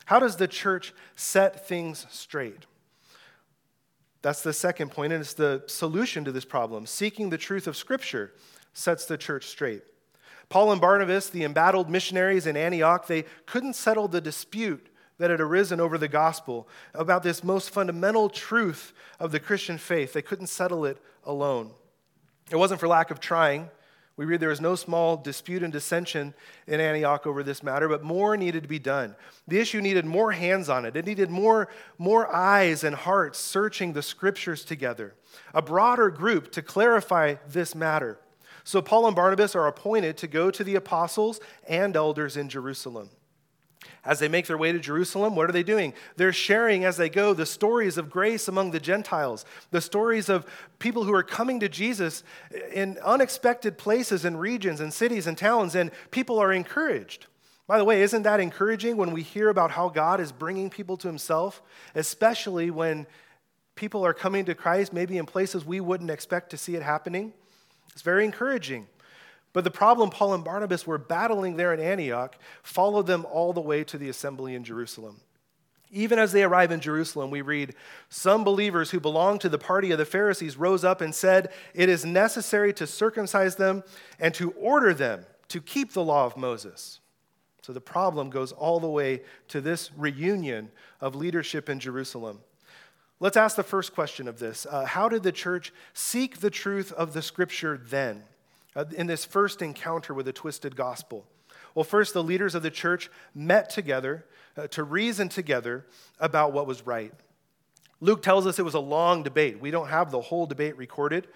How 0.06 0.18
does 0.18 0.36
the 0.36 0.48
church 0.48 0.92
set 1.14 1.68
things 1.68 2.06
straight? 2.10 2.66
That's 4.22 4.42
the 4.42 4.52
second 4.52 4.90
point, 4.90 5.12
and 5.12 5.20
it's 5.20 5.34
the 5.34 5.62
solution 5.66 6.24
to 6.24 6.32
this 6.32 6.44
problem. 6.44 6.86
Seeking 6.86 7.30
the 7.30 7.38
truth 7.38 7.68
of 7.68 7.76
Scripture 7.76 8.32
sets 8.72 9.04
the 9.04 9.16
church 9.16 9.46
straight. 9.46 9.82
Paul 10.48 10.72
and 10.72 10.80
Barnabas, 10.80 11.30
the 11.30 11.44
embattled 11.44 11.88
missionaries 11.88 12.46
in 12.46 12.56
Antioch, 12.56 13.06
they 13.06 13.24
couldn't 13.46 13.74
settle 13.74 14.08
the 14.08 14.20
dispute 14.20 14.88
that 15.22 15.30
had 15.30 15.40
arisen 15.40 15.78
over 15.78 15.98
the 15.98 16.08
gospel 16.08 16.66
about 16.94 17.22
this 17.22 17.44
most 17.44 17.70
fundamental 17.70 18.28
truth 18.28 18.92
of 19.20 19.30
the 19.30 19.38
Christian 19.38 19.78
faith. 19.78 20.14
They 20.14 20.20
couldn't 20.20 20.48
settle 20.48 20.84
it 20.84 20.98
alone. 21.24 21.70
It 22.50 22.56
wasn't 22.56 22.80
for 22.80 22.88
lack 22.88 23.12
of 23.12 23.20
trying. 23.20 23.70
We 24.16 24.24
read 24.24 24.40
there 24.40 24.48
was 24.48 24.60
no 24.60 24.74
small 24.74 25.16
dispute 25.16 25.62
and 25.62 25.72
dissension 25.72 26.34
in 26.66 26.80
Antioch 26.80 27.24
over 27.24 27.44
this 27.44 27.62
matter, 27.62 27.88
but 27.88 28.02
more 28.02 28.36
needed 28.36 28.64
to 28.64 28.68
be 28.68 28.80
done. 28.80 29.14
The 29.46 29.60
issue 29.60 29.80
needed 29.80 30.04
more 30.06 30.32
hands 30.32 30.68
on 30.68 30.84
it. 30.84 30.96
It 30.96 31.06
needed 31.06 31.30
more, 31.30 31.68
more 31.98 32.26
eyes 32.34 32.82
and 32.82 32.96
hearts 32.96 33.38
searching 33.38 33.92
the 33.92 34.02
scriptures 34.02 34.64
together, 34.64 35.14
a 35.54 35.62
broader 35.62 36.10
group 36.10 36.50
to 36.50 36.62
clarify 36.62 37.36
this 37.48 37.76
matter. 37.76 38.18
So 38.64 38.82
Paul 38.82 39.06
and 39.06 39.14
Barnabas 39.14 39.54
are 39.54 39.68
appointed 39.68 40.16
to 40.16 40.26
go 40.26 40.50
to 40.50 40.64
the 40.64 40.74
apostles 40.74 41.38
and 41.68 41.94
elders 41.94 42.36
in 42.36 42.48
Jerusalem. 42.48 43.10
As 44.04 44.18
they 44.18 44.28
make 44.28 44.46
their 44.46 44.58
way 44.58 44.72
to 44.72 44.80
Jerusalem, 44.80 45.36
what 45.36 45.48
are 45.48 45.52
they 45.52 45.62
doing? 45.62 45.94
They're 46.16 46.32
sharing 46.32 46.84
as 46.84 46.96
they 46.96 47.08
go 47.08 47.34
the 47.34 47.46
stories 47.46 47.96
of 47.96 48.10
grace 48.10 48.48
among 48.48 48.72
the 48.72 48.80
Gentiles, 48.80 49.44
the 49.70 49.80
stories 49.80 50.28
of 50.28 50.44
people 50.80 51.04
who 51.04 51.14
are 51.14 51.22
coming 51.22 51.60
to 51.60 51.68
Jesus 51.68 52.24
in 52.72 52.98
unexpected 53.04 53.78
places 53.78 54.24
and 54.24 54.40
regions 54.40 54.80
and 54.80 54.92
cities 54.92 55.26
and 55.26 55.38
towns, 55.38 55.74
and 55.74 55.90
people 56.10 56.38
are 56.38 56.52
encouraged. 56.52 57.26
By 57.68 57.78
the 57.78 57.84
way, 57.84 58.02
isn't 58.02 58.24
that 58.24 58.40
encouraging 58.40 58.96
when 58.96 59.12
we 59.12 59.22
hear 59.22 59.48
about 59.48 59.70
how 59.70 59.88
God 59.88 60.20
is 60.20 60.32
bringing 60.32 60.68
people 60.68 60.96
to 60.98 61.06
Himself, 61.06 61.62
especially 61.94 62.70
when 62.70 63.06
people 63.76 64.04
are 64.04 64.12
coming 64.12 64.44
to 64.46 64.54
Christ, 64.54 64.92
maybe 64.92 65.16
in 65.16 65.26
places 65.26 65.64
we 65.64 65.80
wouldn't 65.80 66.10
expect 66.10 66.50
to 66.50 66.56
see 66.56 66.74
it 66.74 66.82
happening? 66.82 67.32
It's 67.92 68.02
very 68.02 68.24
encouraging. 68.24 68.88
But 69.52 69.64
the 69.64 69.70
problem 69.70 70.10
Paul 70.10 70.34
and 70.34 70.44
Barnabas 70.44 70.86
were 70.86 70.98
battling 70.98 71.56
there 71.56 71.74
in 71.74 71.80
Antioch 71.80 72.36
followed 72.62 73.06
them 73.06 73.26
all 73.30 73.52
the 73.52 73.60
way 73.60 73.84
to 73.84 73.98
the 73.98 74.08
assembly 74.08 74.54
in 74.54 74.64
Jerusalem. 74.64 75.20
Even 75.90 76.18
as 76.18 76.32
they 76.32 76.42
arrive 76.42 76.72
in 76.72 76.80
Jerusalem, 76.80 77.30
we 77.30 77.42
read 77.42 77.74
Some 78.08 78.44
believers 78.44 78.90
who 78.90 79.00
belonged 79.00 79.42
to 79.42 79.50
the 79.50 79.58
party 79.58 79.90
of 79.90 79.98
the 79.98 80.06
Pharisees 80.06 80.56
rose 80.56 80.84
up 80.84 81.02
and 81.02 81.14
said, 81.14 81.52
It 81.74 81.90
is 81.90 82.06
necessary 82.06 82.72
to 82.74 82.86
circumcise 82.86 83.56
them 83.56 83.84
and 84.18 84.32
to 84.34 84.52
order 84.52 84.94
them 84.94 85.26
to 85.48 85.60
keep 85.60 85.92
the 85.92 86.02
law 86.02 86.24
of 86.24 86.38
Moses. 86.38 87.00
So 87.60 87.74
the 87.74 87.80
problem 87.80 88.30
goes 88.30 88.52
all 88.52 88.80
the 88.80 88.88
way 88.88 89.20
to 89.48 89.60
this 89.60 89.90
reunion 89.96 90.70
of 90.98 91.14
leadership 91.14 91.68
in 91.68 91.78
Jerusalem. 91.78 92.40
Let's 93.20 93.36
ask 93.36 93.54
the 93.54 93.62
first 93.62 93.94
question 93.94 94.26
of 94.26 94.38
this 94.38 94.66
uh, 94.68 94.86
How 94.86 95.10
did 95.10 95.22
the 95.22 95.30
church 95.30 95.74
seek 95.92 96.40
the 96.40 96.50
truth 96.50 96.90
of 96.92 97.12
the 97.12 97.22
scripture 97.22 97.76
then? 97.76 98.22
Uh, 98.74 98.84
in 98.96 99.06
this 99.06 99.24
first 99.24 99.62
encounter 99.62 100.14
with 100.14 100.28
a 100.28 100.32
twisted 100.32 100.76
gospel? 100.76 101.26
Well, 101.74 101.84
first, 101.84 102.14
the 102.14 102.22
leaders 102.22 102.54
of 102.54 102.62
the 102.62 102.70
church 102.70 103.10
met 103.34 103.70
together 103.70 104.26
uh, 104.56 104.66
to 104.68 104.82
reason 104.82 105.28
together 105.28 105.86
about 106.20 106.52
what 106.52 106.66
was 106.66 106.86
right. 106.86 107.12
Luke 108.00 108.22
tells 108.22 108.46
us 108.46 108.58
it 108.58 108.64
was 108.64 108.74
a 108.74 108.80
long 108.80 109.22
debate. 109.22 109.60
We 109.60 109.70
don't 109.70 109.88
have 109.88 110.10
the 110.10 110.20
whole 110.20 110.46
debate 110.46 110.76
recorded, 110.76 111.28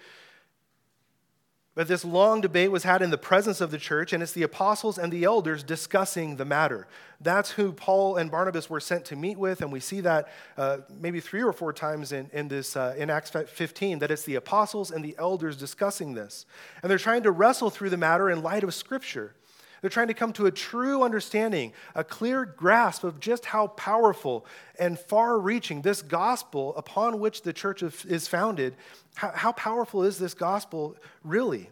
but 1.77 1.87
this 1.87 2.03
long 2.03 2.41
debate 2.41 2.71
was 2.71 2.81
had 2.81 3.03
in 3.03 3.11
the 3.11 3.19
presence 3.19 3.61
of 3.61 3.69
the 3.69 3.77
church, 3.77 4.11
and 4.11 4.23
it's 4.23 4.31
the 4.31 4.41
apostles 4.41 4.97
and 4.97 5.13
the 5.13 5.23
elders 5.23 5.61
discussing 5.61 6.37
the 6.37 6.43
matter. 6.43 6.87
That's 7.21 7.51
who 7.51 7.71
Paul 7.71 8.15
and 8.15 8.31
Barnabas 8.31 8.67
were 8.67 8.79
sent 8.79 9.05
to 9.05 9.15
meet 9.15 9.37
with, 9.37 9.61
and 9.61 9.71
we 9.71 9.79
see 9.79 10.01
that 10.01 10.27
uh, 10.57 10.79
maybe 10.99 11.19
three 11.19 11.43
or 11.43 11.53
four 11.53 11.73
times 11.73 12.13
in, 12.13 12.31
in, 12.33 12.47
this, 12.47 12.75
uh, 12.75 12.95
in 12.97 13.11
Acts 13.11 13.29
15, 13.29 13.99
that 13.99 14.09
it's 14.09 14.23
the 14.23 14.33
apostles 14.33 14.89
and 14.89 15.05
the 15.05 15.15
elders 15.19 15.55
discussing 15.55 16.15
this. 16.15 16.47
And 16.81 16.89
they're 16.89 16.97
trying 16.97 17.21
to 17.21 17.31
wrestle 17.31 17.69
through 17.69 17.91
the 17.91 17.97
matter 17.97 18.27
in 18.27 18.41
light 18.41 18.63
of 18.63 18.73
Scripture. 18.73 19.35
They're 19.81 19.89
trying 19.89 20.07
to 20.07 20.13
come 20.13 20.33
to 20.33 20.47
a 20.47 20.51
true 20.51 21.03
understanding, 21.03 21.73
a 21.93 22.03
clear 22.03 22.45
grasp 22.45 23.03
of 23.03 23.19
just 23.19 23.45
how 23.45 23.67
powerful 23.67 24.45
and 24.79 24.97
far 24.97 25.39
reaching 25.39 25.81
this 25.81 26.01
gospel 26.01 26.75
upon 26.75 27.19
which 27.19 27.43
the 27.43 27.53
church 27.53 27.83
is 27.83 28.27
founded 28.27 28.75
how, 29.17 29.51
powerful 29.51 30.03
is 30.03 30.19
this 30.19 30.33
gospel 30.33 30.95
really? 31.23 31.69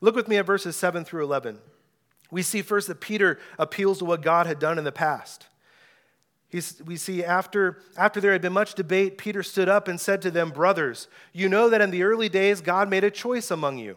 Look 0.00 0.14
with 0.14 0.28
me 0.28 0.36
at 0.36 0.46
verses 0.46 0.76
7 0.76 1.04
through 1.04 1.24
11. 1.24 1.58
We 2.30 2.42
see 2.42 2.60
first 2.60 2.88
that 2.88 3.00
Peter 3.00 3.38
appeals 3.58 3.98
to 3.98 4.04
what 4.04 4.20
God 4.20 4.46
had 4.46 4.58
done 4.58 4.78
in 4.78 4.84
the 4.84 4.92
past. 4.92 5.46
He's, 6.48 6.80
we 6.84 6.96
see 6.96 7.24
after, 7.24 7.78
after 7.96 8.20
there 8.20 8.32
had 8.32 8.42
been 8.42 8.52
much 8.52 8.74
debate, 8.74 9.16
Peter 9.18 9.42
stood 9.42 9.68
up 9.68 9.88
and 9.88 9.98
said 9.98 10.20
to 10.22 10.30
them, 10.30 10.50
Brothers, 10.50 11.08
you 11.32 11.48
know 11.48 11.70
that 11.70 11.80
in 11.80 11.90
the 11.90 12.02
early 12.02 12.28
days 12.28 12.60
God 12.60 12.90
made 12.90 13.04
a 13.04 13.10
choice 13.10 13.50
among 13.50 13.78
you, 13.78 13.96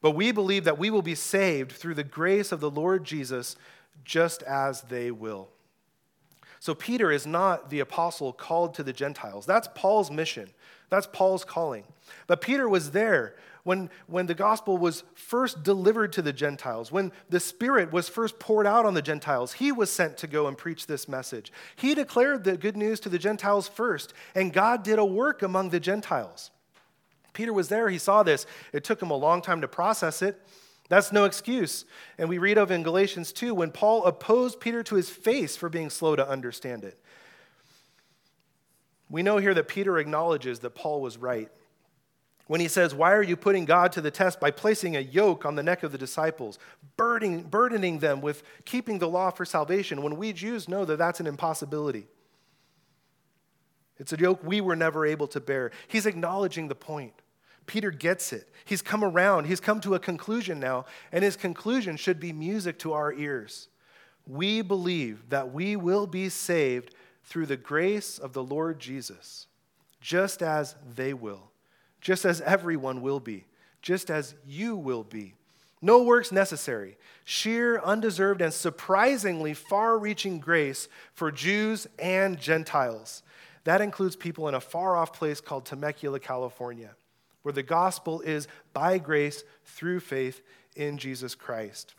But 0.00 0.12
we 0.12 0.32
believe 0.32 0.64
that 0.64 0.78
we 0.78 0.90
will 0.90 1.02
be 1.02 1.14
saved 1.14 1.72
through 1.72 1.94
the 1.94 2.04
grace 2.04 2.52
of 2.52 2.60
the 2.60 2.70
Lord 2.70 3.04
Jesus, 3.04 3.56
just 4.04 4.42
as 4.44 4.82
they 4.82 5.10
will. 5.10 5.48
So, 6.60 6.74
Peter 6.74 7.10
is 7.12 7.26
not 7.26 7.70
the 7.70 7.80
apostle 7.80 8.32
called 8.32 8.74
to 8.74 8.82
the 8.82 8.92
Gentiles. 8.92 9.46
That's 9.46 9.68
Paul's 9.74 10.10
mission. 10.10 10.50
That's 10.90 11.06
Paul's 11.06 11.44
calling. 11.44 11.84
But 12.26 12.40
Peter 12.40 12.68
was 12.68 12.90
there 12.90 13.36
when, 13.64 13.90
when 14.06 14.26
the 14.26 14.34
gospel 14.34 14.78
was 14.78 15.04
first 15.14 15.62
delivered 15.62 16.12
to 16.14 16.22
the 16.22 16.32
Gentiles, 16.32 16.90
when 16.90 17.12
the 17.28 17.38
Spirit 17.38 17.92
was 17.92 18.08
first 18.08 18.38
poured 18.38 18.66
out 18.66 18.86
on 18.86 18.94
the 18.94 19.02
Gentiles. 19.02 19.52
He 19.52 19.70
was 19.70 19.90
sent 19.90 20.16
to 20.18 20.26
go 20.26 20.46
and 20.46 20.56
preach 20.56 20.86
this 20.86 21.06
message. 21.06 21.52
He 21.76 21.94
declared 21.94 22.44
the 22.44 22.56
good 22.56 22.76
news 22.76 22.98
to 23.00 23.08
the 23.08 23.18
Gentiles 23.18 23.68
first, 23.68 24.14
and 24.34 24.52
God 24.52 24.82
did 24.82 24.98
a 24.98 25.04
work 25.04 25.42
among 25.42 25.68
the 25.68 25.80
Gentiles. 25.80 26.50
Peter 27.38 27.52
was 27.52 27.68
there, 27.68 27.88
he 27.88 27.98
saw 27.98 28.24
this. 28.24 28.46
It 28.72 28.82
took 28.82 29.00
him 29.00 29.12
a 29.12 29.16
long 29.16 29.42
time 29.42 29.60
to 29.60 29.68
process 29.68 30.22
it. 30.22 30.44
That's 30.88 31.12
no 31.12 31.24
excuse. 31.24 31.84
And 32.18 32.28
we 32.28 32.38
read 32.38 32.58
of 32.58 32.72
in 32.72 32.82
Galatians 32.82 33.32
2 33.32 33.54
when 33.54 33.70
Paul 33.70 34.04
opposed 34.06 34.58
Peter 34.58 34.82
to 34.82 34.96
his 34.96 35.08
face 35.08 35.56
for 35.56 35.68
being 35.68 35.88
slow 35.88 36.16
to 36.16 36.28
understand 36.28 36.82
it. 36.82 36.98
We 39.08 39.22
know 39.22 39.36
here 39.36 39.54
that 39.54 39.68
Peter 39.68 39.98
acknowledges 39.98 40.58
that 40.58 40.74
Paul 40.74 41.00
was 41.00 41.16
right. 41.16 41.48
when 42.48 42.60
he 42.60 42.66
says, 42.66 42.92
Why 42.92 43.12
are 43.12 43.22
you 43.22 43.36
putting 43.36 43.66
God 43.66 43.92
to 43.92 44.00
the 44.00 44.10
test 44.10 44.40
by 44.40 44.50
placing 44.50 44.96
a 44.96 45.00
yoke 45.00 45.46
on 45.46 45.54
the 45.54 45.62
neck 45.62 45.84
of 45.84 45.92
the 45.92 45.98
disciples, 45.98 46.58
burdening, 46.96 47.42
burdening 47.42 48.00
them 48.00 48.20
with 48.20 48.42
keeping 48.64 48.98
the 48.98 49.08
law 49.08 49.30
for 49.30 49.44
salvation, 49.44 50.02
when 50.02 50.16
we 50.16 50.32
Jews 50.32 50.68
know 50.68 50.84
that 50.84 50.98
that's 50.98 51.20
an 51.20 51.28
impossibility? 51.28 52.08
It's 53.98 54.12
a 54.12 54.18
yoke 54.18 54.42
we 54.44 54.60
were 54.60 54.76
never 54.76 55.04
able 55.04 55.26
to 55.28 55.40
bear. 55.40 55.70
He's 55.88 56.06
acknowledging 56.06 56.68
the 56.68 56.74
point. 56.74 57.14
Peter 57.68 57.92
gets 57.92 58.32
it. 58.32 58.48
He's 58.64 58.82
come 58.82 59.04
around. 59.04 59.44
He's 59.44 59.60
come 59.60 59.80
to 59.82 59.94
a 59.94 60.00
conclusion 60.00 60.58
now, 60.58 60.86
and 61.12 61.22
his 61.22 61.36
conclusion 61.36 61.96
should 61.96 62.18
be 62.18 62.32
music 62.32 62.80
to 62.80 62.92
our 62.94 63.12
ears. 63.12 63.68
We 64.26 64.62
believe 64.62 65.28
that 65.28 65.52
we 65.52 65.76
will 65.76 66.08
be 66.08 66.28
saved 66.28 66.94
through 67.22 67.46
the 67.46 67.56
grace 67.56 68.18
of 68.18 68.32
the 68.32 68.42
Lord 68.42 68.80
Jesus, 68.80 69.46
just 70.00 70.42
as 70.42 70.74
they 70.96 71.14
will, 71.14 71.52
just 72.00 72.24
as 72.24 72.40
everyone 72.40 73.02
will 73.02 73.20
be, 73.20 73.44
just 73.82 74.10
as 74.10 74.34
you 74.46 74.74
will 74.74 75.04
be. 75.04 75.34
No 75.80 76.02
works 76.02 76.32
necessary, 76.32 76.96
sheer, 77.24 77.80
undeserved, 77.80 78.40
and 78.40 78.52
surprisingly 78.52 79.54
far 79.54 79.98
reaching 79.98 80.40
grace 80.40 80.88
for 81.12 81.30
Jews 81.30 81.86
and 81.98 82.40
Gentiles. 82.40 83.22
That 83.64 83.80
includes 83.80 84.16
people 84.16 84.48
in 84.48 84.54
a 84.54 84.60
far 84.60 84.96
off 84.96 85.12
place 85.12 85.40
called 85.40 85.66
Temecula, 85.66 86.18
California, 86.18 86.96
where 87.48 87.52
the 87.54 87.62
gospel 87.62 88.20
is 88.20 88.46
by 88.74 88.98
grace 88.98 89.42
through 89.64 90.00
faith 90.00 90.42
in 90.76 90.98
Jesus 90.98 91.34
Christ. 91.34 91.94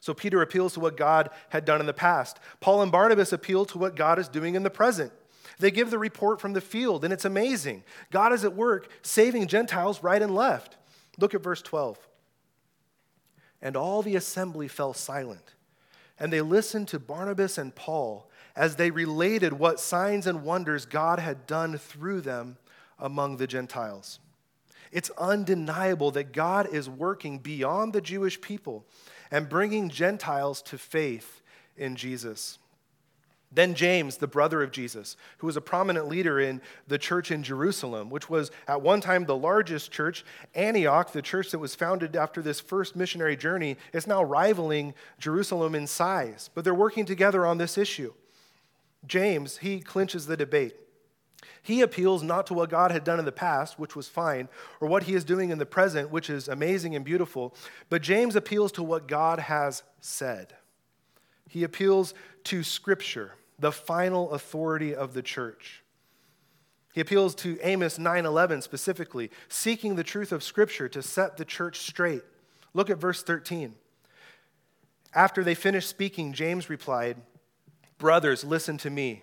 So 0.00 0.14
Peter 0.14 0.42
appeals 0.42 0.72
to 0.72 0.80
what 0.80 0.96
God 0.96 1.30
had 1.50 1.64
done 1.64 1.78
in 1.78 1.86
the 1.86 1.94
past. 1.94 2.40
Paul 2.58 2.82
and 2.82 2.90
Barnabas 2.90 3.32
appeal 3.32 3.64
to 3.66 3.78
what 3.78 3.94
God 3.94 4.18
is 4.18 4.26
doing 4.26 4.56
in 4.56 4.64
the 4.64 4.68
present. 4.68 5.12
They 5.60 5.70
give 5.70 5.92
the 5.92 5.98
report 5.98 6.40
from 6.40 6.54
the 6.54 6.60
field, 6.60 7.04
and 7.04 7.12
it's 7.12 7.24
amazing. 7.24 7.84
God 8.10 8.32
is 8.32 8.44
at 8.44 8.56
work 8.56 8.88
saving 9.02 9.46
Gentiles 9.46 10.02
right 10.02 10.20
and 10.20 10.34
left. 10.34 10.76
Look 11.20 11.34
at 11.34 11.42
verse 11.44 11.62
12. 11.62 11.96
And 13.62 13.76
all 13.76 14.02
the 14.02 14.16
assembly 14.16 14.66
fell 14.66 14.92
silent, 14.92 15.54
and 16.18 16.32
they 16.32 16.40
listened 16.40 16.88
to 16.88 16.98
Barnabas 16.98 17.58
and 17.58 17.72
Paul 17.72 18.28
as 18.56 18.74
they 18.74 18.90
related 18.90 19.52
what 19.52 19.78
signs 19.78 20.26
and 20.26 20.42
wonders 20.42 20.84
God 20.84 21.20
had 21.20 21.46
done 21.46 21.78
through 21.78 22.22
them 22.22 22.56
among 22.98 23.36
the 23.36 23.46
Gentiles. 23.46 24.20
It's 24.92 25.10
undeniable 25.18 26.10
that 26.12 26.32
God 26.32 26.68
is 26.72 26.88
working 26.88 27.38
beyond 27.38 27.92
the 27.92 28.00
Jewish 28.00 28.40
people 28.40 28.84
and 29.30 29.48
bringing 29.48 29.88
Gentiles 29.88 30.60
to 30.62 30.78
faith 30.78 31.40
in 31.76 31.96
Jesus. 31.96 32.58
Then 33.54 33.74
James, 33.74 34.16
the 34.16 34.26
brother 34.26 34.62
of 34.62 34.70
Jesus, 34.70 35.16
who 35.38 35.46
was 35.46 35.58
a 35.58 35.60
prominent 35.60 36.08
leader 36.08 36.40
in 36.40 36.62
the 36.88 36.96
church 36.96 37.30
in 37.30 37.42
Jerusalem, 37.42 38.08
which 38.08 38.30
was 38.30 38.50
at 38.66 38.80
one 38.80 39.02
time 39.02 39.26
the 39.26 39.36
largest 39.36 39.90
church, 39.90 40.24
Antioch, 40.54 41.12
the 41.12 41.20
church 41.20 41.50
that 41.50 41.58
was 41.58 41.74
founded 41.74 42.16
after 42.16 42.40
this 42.40 42.60
first 42.60 42.96
missionary 42.96 43.36
journey, 43.36 43.76
is 43.92 44.06
now 44.06 44.24
rivaling 44.24 44.94
Jerusalem 45.18 45.74
in 45.74 45.86
size. 45.86 46.48
But 46.54 46.64
they're 46.64 46.74
working 46.74 47.04
together 47.04 47.44
on 47.44 47.58
this 47.58 47.76
issue. 47.76 48.14
James, 49.06 49.58
he 49.58 49.80
clinches 49.80 50.26
the 50.26 50.36
debate. 50.36 50.76
He 51.62 51.80
appeals 51.80 52.24
not 52.24 52.48
to 52.48 52.54
what 52.54 52.70
God 52.70 52.90
had 52.90 53.04
done 53.04 53.20
in 53.20 53.24
the 53.24 53.30
past, 53.30 53.78
which 53.78 53.94
was 53.94 54.08
fine, 54.08 54.48
or 54.80 54.88
what 54.88 55.04
he 55.04 55.14
is 55.14 55.24
doing 55.24 55.50
in 55.50 55.58
the 55.58 55.66
present, 55.66 56.10
which 56.10 56.28
is 56.28 56.48
amazing 56.48 56.96
and 56.96 57.04
beautiful, 57.04 57.54
but 57.88 58.02
James 58.02 58.34
appeals 58.34 58.72
to 58.72 58.82
what 58.82 59.06
God 59.06 59.38
has 59.38 59.84
said. 60.00 60.54
He 61.48 61.62
appeals 61.62 62.14
to 62.44 62.64
Scripture, 62.64 63.36
the 63.58 63.70
final 63.70 64.32
authority 64.32 64.92
of 64.94 65.14
the 65.14 65.22
church. 65.22 65.84
He 66.92 67.00
appeals 67.00 67.34
to 67.36 67.58
Amos 67.62 67.96
9:11 67.96 68.60
specifically, 68.62 69.30
seeking 69.48 69.94
the 69.94 70.04
truth 70.04 70.32
of 70.32 70.42
Scripture 70.42 70.88
to 70.88 71.00
set 71.00 71.36
the 71.36 71.44
church 71.44 71.78
straight. 71.78 72.24
Look 72.74 72.90
at 72.90 72.98
verse 72.98 73.22
13. 73.22 73.76
After 75.14 75.44
they 75.44 75.54
finished 75.54 75.88
speaking, 75.88 76.32
James 76.32 76.68
replied, 76.68 77.18
Brothers, 77.98 78.44
listen 78.44 78.78
to 78.78 78.90
me. 78.90 79.22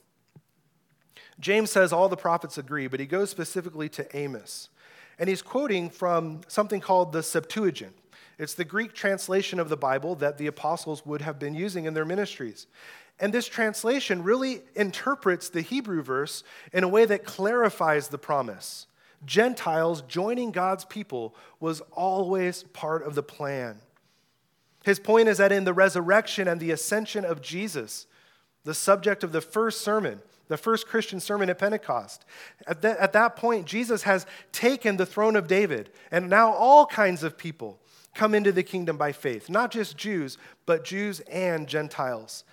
James 1.39 1.71
says 1.71 1.91
all 1.91 2.09
the 2.09 2.17
prophets 2.17 2.57
agree, 2.57 2.87
but 2.87 2.99
he 2.99 3.05
goes 3.05 3.29
specifically 3.29 3.89
to 3.89 4.17
Amos. 4.17 4.69
And 5.19 5.29
he's 5.29 5.41
quoting 5.41 5.89
from 5.89 6.41
something 6.47 6.79
called 6.79 7.11
the 7.11 7.23
Septuagint. 7.23 7.95
It's 8.37 8.53
the 8.55 8.65
Greek 8.65 8.93
translation 8.93 9.59
of 9.59 9.69
the 9.69 9.77
Bible 9.77 10.15
that 10.15 10.37
the 10.37 10.47
apostles 10.47 11.05
would 11.05 11.21
have 11.21 11.37
been 11.37 11.53
using 11.53 11.85
in 11.85 11.93
their 11.93 12.05
ministries. 12.05 12.65
And 13.19 13.31
this 13.31 13.47
translation 13.47 14.23
really 14.23 14.61
interprets 14.73 15.49
the 15.49 15.61
Hebrew 15.61 16.01
verse 16.01 16.43
in 16.73 16.83
a 16.83 16.87
way 16.87 17.05
that 17.05 17.23
clarifies 17.23 18.07
the 18.07 18.17
promise. 18.17 18.87
Gentiles 19.23 20.01
joining 20.07 20.51
God's 20.51 20.85
people 20.85 21.35
was 21.59 21.81
always 21.91 22.63
part 22.63 23.03
of 23.03 23.13
the 23.13 23.21
plan. 23.21 23.77
His 24.83 24.99
point 24.99 25.29
is 25.29 25.37
that 25.37 25.51
in 25.51 25.63
the 25.63 25.73
resurrection 25.73 26.47
and 26.47 26.59
the 26.59 26.71
ascension 26.71 27.23
of 27.23 27.41
Jesus, 27.43 28.07
the 28.63 28.73
subject 28.73 29.23
of 29.23 29.31
the 29.31 29.41
first 29.41 29.81
sermon, 29.81 30.21
the 30.51 30.57
first 30.57 30.87
Christian 30.87 31.19
sermon 31.19 31.49
at 31.49 31.57
Pentecost. 31.57 32.25
At 32.67 32.81
that, 32.81 32.97
at 32.99 33.13
that 33.13 33.35
point, 33.35 33.65
Jesus 33.65 34.03
has 34.03 34.25
taken 34.51 34.97
the 34.97 35.05
throne 35.05 35.35
of 35.35 35.47
David, 35.47 35.89
and 36.11 36.29
now 36.29 36.51
all 36.51 36.85
kinds 36.85 37.23
of 37.23 37.37
people 37.37 37.79
come 38.13 38.35
into 38.35 38.51
the 38.51 38.61
kingdom 38.61 38.97
by 38.97 39.13
faith, 39.13 39.49
not 39.49 39.71
just 39.71 39.97
Jews, 39.97 40.37
but 40.65 40.83
Jews 40.83 41.21
and 41.21 41.67
Gentiles. 41.67 42.43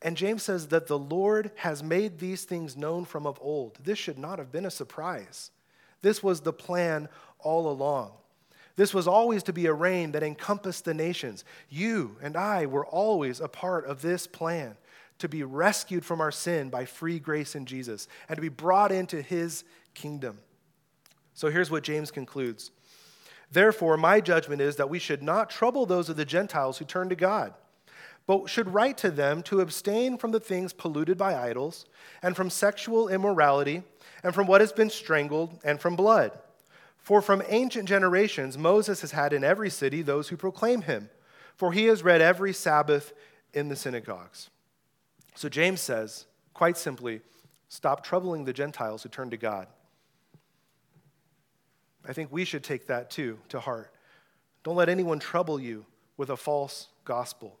And 0.00 0.16
James 0.16 0.44
says 0.44 0.68
that 0.68 0.86
the 0.86 0.98
Lord 0.98 1.50
has 1.56 1.82
made 1.82 2.18
these 2.18 2.44
things 2.44 2.76
known 2.76 3.04
from 3.04 3.26
of 3.26 3.38
old. 3.42 3.78
This 3.82 3.98
should 3.98 4.18
not 4.18 4.38
have 4.38 4.52
been 4.52 4.66
a 4.66 4.70
surprise. 4.70 5.50
This 6.02 6.22
was 6.22 6.42
the 6.42 6.52
plan 6.52 7.08
all 7.40 7.68
along. 7.68 8.12
This 8.76 8.94
was 8.94 9.08
always 9.08 9.42
to 9.44 9.52
be 9.52 9.66
a 9.66 9.72
reign 9.72 10.12
that 10.12 10.22
encompassed 10.22 10.84
the 10.84 10.94
nations. 10.94 11.44
You 11.68 12.16
and 12.22 12.36
I 12.36 12.66
were 12.66 12.86
always 12.86 13.40
a 13.40 13.48
part 13.48 13.86
of 13.86 14.02
this 14.02 14.26
plan 14.26 14.76
to 15.18 15.28
be 15.28 15.42
rescued 15.42 16.04
from 16.04 16.20
our 16.20 16.32
sin 16.32 16.70
by 16.70 16.84
free 16.84 17.18
grace 17.18 17.54
in 17.54 17.66
Jesus 17.66 18.08
and 18.28 18.36
to 18.36 18.42
be 18.42 18.48
brought 18.48 18.92
into 18.92 19.22
his 19.22 19.64
kingdom. 19.94 20.38
So 21.34 21.50
here's 21.50 21.70
what 21.70 21.82
James 21.82 22.10
concludes 22.10 22.70
Therefore, 23.50 23.96
my 23.96 24.20
judgment 24.20 24.60
is 24.60 24.76
that 24.76 24.90
we 24.90 24.98
should 24.98 25.22
not 25.22 25.50
trouble 25.50 25.86
those 25.86 26.08
of 26.08 26.16
the 26.16 26.24
Gentiles 26.24 26.78
who 26.78 26.84
turn 26.84 27.08
to 27.08 27.14
God, 27.14 27.54
but 28.26 28.48
should 28.48 28.72
write 28.72 28.98
to 28.98 29.10
them 29.10 29.42
to 29.44 29.60
abstain 29.60 30.16
from 30.18 30.32
the 30.32 30.40
things 30.40 30.72
polluted 30.72 31.16
by 31.16 31.36
idols, 31.36 31.86
and 32.22 32.34
from 32.34 32.50
sexual 32.50 33.08
immorality, 33.08 33.82
and 34.24 34.34
from 34.34 34.46
what 34.46 34.60
has 34.60 34.72
been 34.72 34.90
strangled, 34.90 35.58
and 35.62 35.80
from 35.80 35.94
blood. 35.94 36.32
For 36.96 37.20
from 37.20 37.42
ancient 37.48 37.86
generations, 37.86 38.56
Moses 38.56 39.02
has 39.02 39.10
had 39.12 39.32
in 39.32 39.44
every 39.44 39.70
city 39.70 40.02
those 40.02 40.28
who 40.28 40.36
proclaim 40.36 40.82
him, 40.82 41.10
for 41.54 41.72
he 41.72 41.84
has 41.84 42.02
read 42.02 42.22
every 42.22 42.52
Sabbath 42.52 43.12
in 43.52 43.68
the 43.68 43.76
synagogues. 43.76 44.48
So 45.34 45.48
James 45.48 45.80
says, 45.80 46.26
quite 46.52 46.76
simply, 46.76 47.20
stop 47.68 48.04
troubling 48.04 48.44
the 48.44 48.52
Gentiles 48.52 49.02
who 49.02 49.08
turn 49.08 49.30
to 49.30 49.36
God. 49.36 49.66
I 52.06 52.12
think 52.12 52.30
we 52.30 52.44
should 52.44 52.62
take 52.62 52.86
that 52.86 53.10
too 53.10 53.38
to 53.48 53.60
heart. 53.60 53.92
Don't 54.62 54.76
let 54.76 54.88
anyone 54.88 55.18
trouble 55.18 55.58
you 55.58 55.86
with 56.16 56.30
a 56.30 56.36
false 56.36 56.88
gospel. 57.04 57.58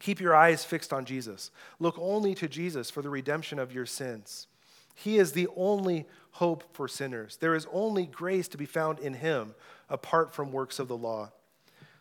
Keep 0.00 0.20
your 0.20 0.34
eyes 0.34 0.64
fixed 0.64 0.92
on 0.92 1.04
Jesus. 1.04 1.50
Look 1.78 1.96
only 1.98 2.34
to 2.34 2.48
Jesus 2.48 2.90
for 2.90 3.02
the 3.02 3.08
redemption 3.08 3.58
of 3.58 3.72
your 3.72 3.86
sins. 3.86 4.48
He 4.94 5.18
is 5.18 5.32
the 5.32 5.48
only 5.56 6.06
hope 6.32 6.64
for 6.74 6.88
sinners. 6.88 7.36
There 7.36 7.54
is 7.54 7.66
only 7.72 8.06
grace 8.06 8.48
to 8.48 8.58
be 8.58 8.66
found 8.66 8.98
in 8.98 9.14
him 9.14 9.54
apart 9.88 10.34
from 10.34 10.50
works 10.50 10.78
of 10.78 10.88
the 10.88 10.96
law. 10.96 11.30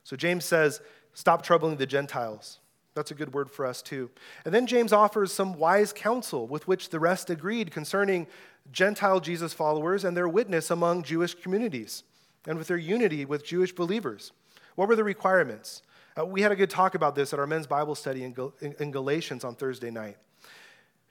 So 0.04 0.16
James 0.16 0.46
says, 0.46 0.82
stop 1.14 1.44
troubling 1.44 1.78
the 1.78 1.86
Gentiles. 1.86 2.60
That's 2.94 3.12
a 3.12 3.16
good 3.16 3.34
word 3.34 3.50
for 3.50 3.66
us, 3.66 3.82
too. 3.82 4.10
And 4.44 4.54
then 4.54 4.68
James 4.68 4.92
offers 4.92 5.32
some 5.32 5.54
wise 5.54 5.94
counsel 5.94 6.48
with 6.48 6.68
which 6.68 6.90
the 6.90 7.00
rest 7.00 7.30
agreed 7.30 7.72
concerning 7.72 8.28
Gentile 8.72 9.20
Jesus 9.20 9.54
followers 9.54 10.04
and 10.04 10.16
their 10.16 10.28
witness 10.28 10.70
among 10.70 11.04
Jewish 11.04 11.34
communities 11.34 12.04
and 12.46 12.58
with 12.58 12.68
their 12.68 12.78
unity 12.78 13.24
with 13.26 13.46
Jewish 13.46 13.74
believers. 13.74 14.32
What 14.76 14.88
were 14.88 14.96
the 14.96 15.04
requirements? 15.04 15.82
Uh, 16.20 16.26
we 16.26 16.42
had 16.42 16.52
a 16.52 16.56
good 16.56 16.70
talk 16.70 16.96
about 16.96 17.16
this 17.16 17.34
at 17.34 17.40
our 17.40 17.48
men's 17.48 17.68
Bible 17.68 17.96
study 17.96 18.24
in, 18.24 18.34
Gal- 18.34 18.54
in 18.62 18.92
Galatians 18.92 19.44
on 19.44 19.56
Thursday 19.56 19.92
night. 19.92 20.18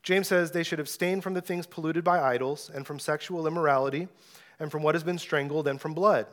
James 0.03 0.29
says 0.29 0.51
they 0.51 0.63
should 0.63 0.81
abstain 0.81 1.21
from 1.21 1.35
the 1.35 1.41
things 1.41 1.67
polluted 1.67 2.05
by 2.05 2.21
idols 2.21 2.71
and 2.75 2.87
from 2.87 2.99
sexual 2.99 3.47
immorality 3.47 4.09
and 4.61 4.71
from 4.71 4.83
what 4.83 4.95
has 4.95 5.03
been 5.03 5.19
strangled, 5.19 5.67
and 5.67 5.81
from 5.81 5.95
blood. 5.95 6.27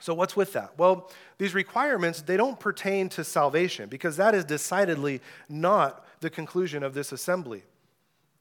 So, 0.00 0.14
what's 0.14 0.36
with 0.36 0.52
that? 0.52 0.78
Well, 0.78 1.10
these 1.38 1.54
requirements, 1.54 2.22
they 2.22 2.36
don't 2.36 2.60
pertain 2.60 3.08
to 3.10 3.24
salvation 3.24 3.88
because 3.88 4.16
that 4.18 4.34
is 4.34 4.44
decidedly 4.44 5.20
not 5.48 6.06
the 6.20 6.30
conclusion 6.30 6.82
of 6.82 6.94
this 6.94 7.12
assembly. 7.12 7.62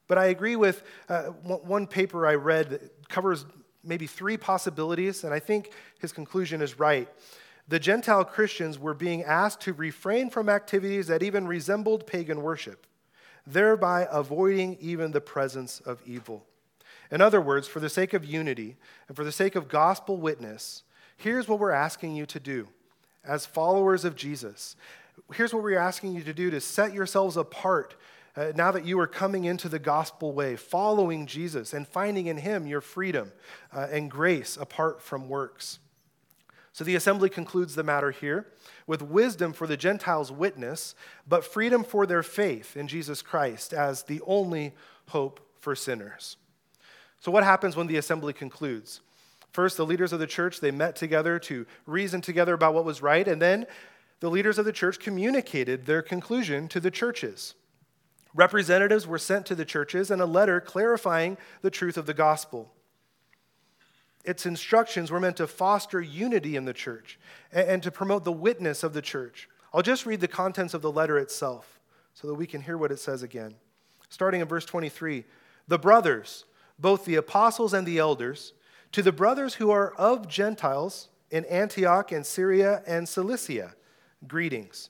But 0.07 0.17
I 0.17 0.25
agree 0.25 0.55
with 0.55 0.83
uh, 1.09 1.23
one 1.23 1.87
paper 1.87 2.27
I 2.27 2.35
read 2.35 2.69
that 2.69 3.09
covers 3.09 3.45
maybe 3.83 4.07
three 4.07 4.37
possibilities, 4.37 5.23
and 5.23 5.33
I 5.33 5.39
think 5.39 5.71
his 5.99 6.11
conclusion 6.11 6.61
is 6.61 6.79
right. 6.79 7.07
The 7.67 7.79
Gentile 7.79 8.25
Christians 8.25 8.77
were 8.77 8.93
being 8.93 9.23
asked 9.23 9.61
to 9.61 9.73
refrain 9.73 10.29
from 10.29 10.49
activities 10.49 11.07
that 11.07 11.23
even 11.23 11.47
resembled 11.47 12.05
pagan 12.05 12.43
worship, 12.43 12.85
thereby 13.47 14.07
avoiding 14.11 14.77
even 14.79 15.11
the 15.11 15.21
presence 15.21 15.79
of 15.79 16.01
evil. 16.05 16.45
In 17.11 17.21
other 17.21 17.41
words, 17.41 17.67
for 17.67 17.79
the 17.79 17.89
sake 17.89 18.13
of 18.13 18.25
unity 18.25 18.77
and 19.07 19.15
for 19.15 19.23
the 19.23 19.31
sake 19.31 19.55
of 19.55 19.67
gospel 19.67 20.17
witness, 20.17 20.83
here's 21.17 21.47
what 21.47 21.59
we're 21.59 21.71
asking 21.71 22.15
you 22.15 22.25
to 22.27 22.39
do 22.39 22.67
as 23.23 23.45
followers 23.45 24.05
of 24.05 24.15
Jesus. 24.15 24.75
Here's 25.33 25.53
what 25.53 25.63
we're 25.63 25.79
asking 25.79 26.13
you 26.13 26.23
to 26.23 26.33
do 26.33 26.51
to 26.51 26.61
set 26.61 26.93
yourselves 26.93 27.37
apart 27.37 27.95
uh, 28.35 28.51
now 28.55 28.71
that 28.71 28.85
you 28.85 28.99
are 28.99 29.07
coming 29.07 29.45
into 29.45 29.69
the 29.69 29.79
gospel 29.79 30.33
way, 30.33 30.55
following 30.55 31.25
Jesus 31.25 31.73
and 31.73 31.87
finding 31.87 32.27
in 32.27 32.37
him 32.37 32.67
your 32.67 32.81
freedom 32.81 33.31
uh, 33.73 33.87
and 33.89 34.11
grace 34.11 34.57
apart 34.57 35.01
from 35.01 35.29
works. 35.29 35.79
So 36.73 36.83
the 36.83 36.95
assembly 36.95 37.29
concludes 37.29 37.75
the 37.75 37.83
matter 37.83 38.11
here 38.11 38.47
with 38.85 39.01
wisdom 39.01 39.53
for 39.53 39.65
the 39.65 39.77
Gentiles' 39.77 40.31
witness, 40.31 40.93
but 41.25 41.45
freedom 41.45 41.85
for 41.85 42.05
their 42.05 42.23
faith 42.23 42.75
in 42.75 42.89
Jesus 42.89 43.21
Christ 43.21 43.73
as 43.73 44.03
the 44.03 44.19
only 44.27 44.73
hope 45.07 45.39
for 45.59 45.73
sinners. 45.73 46.35
So, 47.21 47.31
what 47.31 47.45
happens 47.45 47.77
when 47.77 47.87
the 47.87 47.95
assembly 47.95 48.33
concludes? 48.33 48.99
First, 49.55 49.77
the 49.77 49.85
leaders 49.85 50.11
of 50.11 50.19
the 50.19 50.27
church, 50.27 50.59
they 50.59 50.69
met 50.69 50.97
together 50.97 51.39
to 51.39 51.65
reason 51.85 52.19
together 52.19 52.53
about 52.53 52.73
what 52.73 52.83
was 52.83 53.01
right, 53.01 53.25
and 53.25 53.41
then 53.41 53.67
the 54.19 54.29
leaders 54.29 54.57
of 54.57 54.65
the 54.65 54.73
church 54.73 54.99
communicated 54.99 55.85
their 55.85 56.01
conclusion 56.01 56.67
to 56.67 56.81
the 56.81 56.91
churches. 56.91 57.55
Representatives 58.33 59.07
were 59.07 59.17
sent 59.17 59.45
to 59.45 59.55
the 59.55 59.63
churches 59.63 60.11
and 60.11 60.21
a 60.21 60.25
letter 60.25 60.59
clarifying 60.59 61.37
the 61.61 61.69
truth 61.69 61.95
of 61.95 62.05
the 62.05 62.13
gospel. 62.13 62.73
Its 64.25 64.45
instructions 64.45 65.09
were 65.09 65.21
meant 65.21 65.37
to 65.37 65.47
foster 65.47 66.01
unity 66.01 66.57
in 66.57 66.65
the 66.65 66.73
church 66.73 67.17
and, 67.49 67.81
to 67.81 67.91
promote 67.91 68.25
the 68.25 68.33
witness 68.33 68.83
of 68.83 68.91
the 68.91 69.01
church. 69.01 69.47
I'll 69.73 69.81
just 69.81 70.05
read 70.05 70.19
the 70.19 70.27
contents 70.27 70.73
of 70.73 70.81
the 70.81 70.91
letter 70.91 71.17
itself 71.17 71.79
so 72.13 72.27
that 72.27 72.35
we 72.35 72.45
can 72.45 72.59
hear 72.59 72.77
what 72.77 72.91
it 72.91 72.99
says 72.99 73.23
again. 73.23 73.55
Starting 74.09 74.41
in 74.41 74.49
verse 74.49 74.65
23 74.65 75.23
The 75.69 75.79
brothers, 75.79 76.43
both 76.77 77.05
the 77.05 77.15
apostles 77.15 77.73
and 77.73 77.87
the 77.87 77.99
elders, 77.99 78.51
to 78.95 79.01
the 79.01 79.11
brothers 79.11 79.55
who 79.55 79.71
are 79.71 79.93
of 79.95 80.25
Gentiles 80.25 81.09
in 81.29 81.43
Antioch 81.47 82.13
and 82.13 82.25
Syria 82.25 82.81
and 82.87 83.09
Cilicia, 83.09 83.73
greetings. 84.25 84.89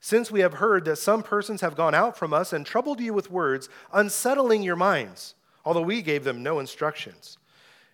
Since 0.00 0.32
we 0.32 0.40
have 0.40 0.54
heard 0.54 0.84
that 0.86 0.96
some 0.96 1.22
persons 1.22 1.60
have 1.60 1.76
gone 1.76 1.94
out 1.94 2.18
from 2.18 2.34
us 2.34 2.52
and 2.52 2.66
troubled 2.66 2.98
you 2.98 3.14
with 3.14 3.30
words, 3.30 3.68
unsettling 3.92 4.64
your 4.64 4.74
minds, 4.74 5.36
although 5.64 5.80
we 5.80 6.02
gave 6.02 6.24
them 6.24 6.42
no 6.42 6.58
instructions, 6.58 7.38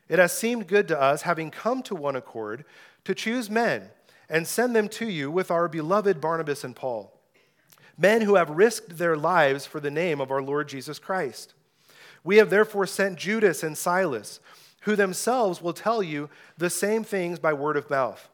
it 0.08 0.18
has 0.18 0.32
seemed 0.32 0.68
good 0.68 0.88
to 0.88 0.98
us, 0.98 1.20
having 1.20 1.50
come 1.50 1.82
to 1.82 1.94
one 1.94 2.16
accord, 2.16 2.64
to 3.04 3.14
choose 3.14 3.50
men 3.50 3.90
and 4.30 4.46
send 4.46 4.74
them 4.74 4.88
to 4.88 5.06
you 5.06 5.30
with 5.30 5.50
our 5.50 5.68
beloved 5.68 6.18
Barnabas 6.18 6.64
and 6.64 6.74
Paul, 6.74 7.12
men 7.98 8.22
who 8.22 8.36
have 8.36 8.48
risked 8.48 8.96
their 8.96 9.18
lives 9.18 9.66
for 9.66 9.80
the 9.80 9.90
name 9.90 10.18
of 10.18 10.30
our 10.30 10.40
Lord 10.40 10.70
Jesus 10.70 10.98
Christ. 10.98 11.52
We 12.24 12.38
have 12.38 12.48
therefore 12.48 12.86
sent 12.86 13.18
Judas 13.18 13.62
and 13.62 13.76
Silas 13.76 14.40
who 14.82 14.96
themselves 14.96 15.60
will 15.60 15.72
tell 15.72 16.02
you 16.02 16.28
the 16.56 16.70
same 16.70 17.04
things 17.04 17.38
by 17.38 17.52
word 17.52 17.76
of 17.76 17.90
mouth. 17.90 18.28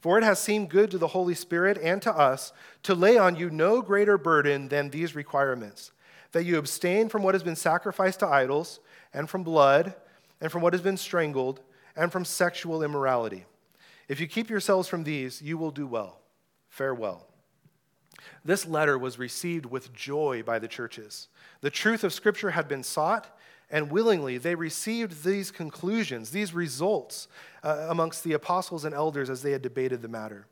For 0.00 0.16
it 0.16 0.24
has 0.24 0.38
seemed 0.38 0.70
good 0.70 0.90
to 0.92 0.98
the 0.98 1.08
Holy 1.08 1.34
Spirit 1.34 1.78
and 1.82 2.00
to 2.02 2.12
us 2.12 2.52
to 2.84 2.94
lay 2.94 3.18
on 3.18 3.36
you 3.36 3.50
no 3.50 3.82
greater 3.82 4.16
burden 4.16 4.68
than 4.68 4.90
these 4.90 5.14
requirements 5.14 5.90
that 6.32 6.44
you 6.44 6.58
abstain 6.58 7.08
from 7.08 7.22
what 7.22 7.34
has 7.34 7.42
been 7.42 7.56
sacrificed 7.56 8.20
to 8.20 8.26
idols, 8.26 8.80
and 9.14 9.28
from 9.28 9.42
blood, 9.42 9.94
and 10.40 10.52
from 10.52 10.62
what 10.62 10.74
has 10.74 10.82
been 10.82 10.96
strangled, 10.96 11.60
and 11.96 12.12
from 12.12 12.24
sexual 12.24 12.82
immorality. 12.82 13.46
If 14.08 14.20
you 14.20 14.26
keep 14.26 14.50
yourselves 14.50 14.88
from 14.88 15.04
these, 15.04 15.40
you 15.40 15.56
will 15.56 15.70
do 15.70 15.86
well. 15.86 16.20
Farewell. 16.68 17.26
This 18.44 18.66
letter 18.66 18.98
was 18.98 19.18
received 19.18 19.66
with 19.66 19.92
joy 19.92 20.42
by 20.42 20.58
the 20.58 20.68
churches. 20.68 21.28
The 21.60 21.70
truth 21.70 22.04
of 22.04 22.12
Scripture 22.12 22.50
had 22.50 22.68
been 22.68 22.82
sought 22.82 23.36
and 23.70 23.90
willingly 23.90 24.38
they 24.38 24.54
received 24.54 25.24
these 25.24 25.50
conclusions, 25.50 26.30
these 26.30 26.54
results 26.54 27.28
uh, 27.62 27.86
amongst 27.88 28.24
the 28.24 28.32
apostles 28.32 28.84
and 28.84 28.94
elders 28.94 29.30
as 29.30 29.42
they 29.42 29.52
had 29.52 29.62
debated 29.62 30.02
the 30.02 30.08
matter. 30.08 30.46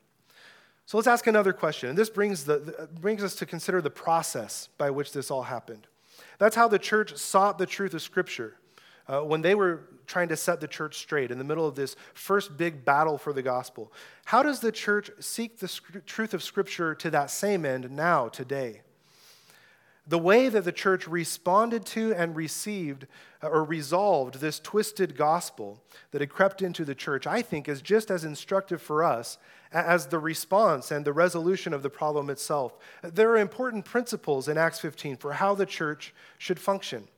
So 0.86 0.96
let's 0.98 1.08
ask 1.08 1.26
another 1.26 1.52
question. 1.52 1.88
And 1.88 1.98
this 1.98 2.10
brings, 2.10 2.44
the, 2.44 2.58
the, 2.58 2.88
brings 3.00 3.24
us 3.24 3.34
to 3.36 3.46
consider 3.46 3.82
the 3.82 3.90
process 3.90 4.68
by 4.78 4.90
which 4.90 5.12
this 5.12 5.30
all 5.30 5.42
happened. 5.42 5.88
That's 6.38 6.54
how 6.54 6.68
the 6.68 6.78
church 6.78 7.16
sought 7.16 7.58
the 7.58 7.66
truth 7.66 7.92
of 7.94 8.02
Scripture 8.02 8.54
uh, 9.08 9.20
when 9.20 9.42
they 9.42 9.54
were 9.54 9.88
trying 10.06 10.28
to 10.28 10.36
set 10.36 10.60
the 10.60 10.68
church 10.68 10.98
straight 10.98 11.30
in 11.32 11.38
the 11.38 11.44
middle 11.44 11.66
of 11.66 11.74
this 11.74 11.96
first 12.14 12.56
big 12.56 12.84
battle 12.84 13.18
for 13.18 13.32
the 13.32 13.42
gospel. 13.42 13.92
How 14.26 14.42
does 14.42 14.60
the 14.60 14.70
church 14.70 15.10
seek 15.18 15.58
the 15.58 15.68
truth 16.06 16.34
of 16.34 16.42
Scripture 16.42 16.94
to 16.94 17.10
that 17.10 17.30
same 17.30 17.64
end 17.64 17.90
now, 17.90 18.28
today? 18.28 18.82
The 20.06 20.18
way 20.18 20.48
that 20.48 20.64
the 20.64 20.72
church 20.72 21.08
responded 21.08 21.84
to 21.86 22.14
and 22.14 22.36
received 22.36 23.06
uh, 23.42 23.48
or 23.48 23.64
resolved 23.64 24.36
this 24.36 24.60
twisted 24.60 25.16
gospel 25.16 25.82
that 26.12 26.20
had 26.20 26.30
crept 26.30 26.62
into 26.62 26.84
the 26.84 26.94
church, 26.94 27.26
I 27.26 27.42
think, 27.42 27.68
is 27.68 27.82
just 27.82 28.10
as 28.10 28.24
instructive 28.24 28.80
for 28.80 29.02
us 29.02 29.38
as 29.72 30.06
the 30.06 30.20
response 30.20 30.92
and 30.92 31.04
the 31.04 31.12
resolution 31.12 31.72
of 31.72 31.82
the 31.82 31.90
problem 31.90 32.30
itself. 32.30 32.76
There 33.02 33.30
are 33.30 33.38
important 33.38 33.84
principles 33.84 34.48
in 34.48 34.56
Acts 34.56 34.78
15 34.78 35.16
for 35.16 35.34
how 35.34 35.54
the 35.54 35.66
church 35.66 36.14
should 36.38 36.60
function. 36.60 37.08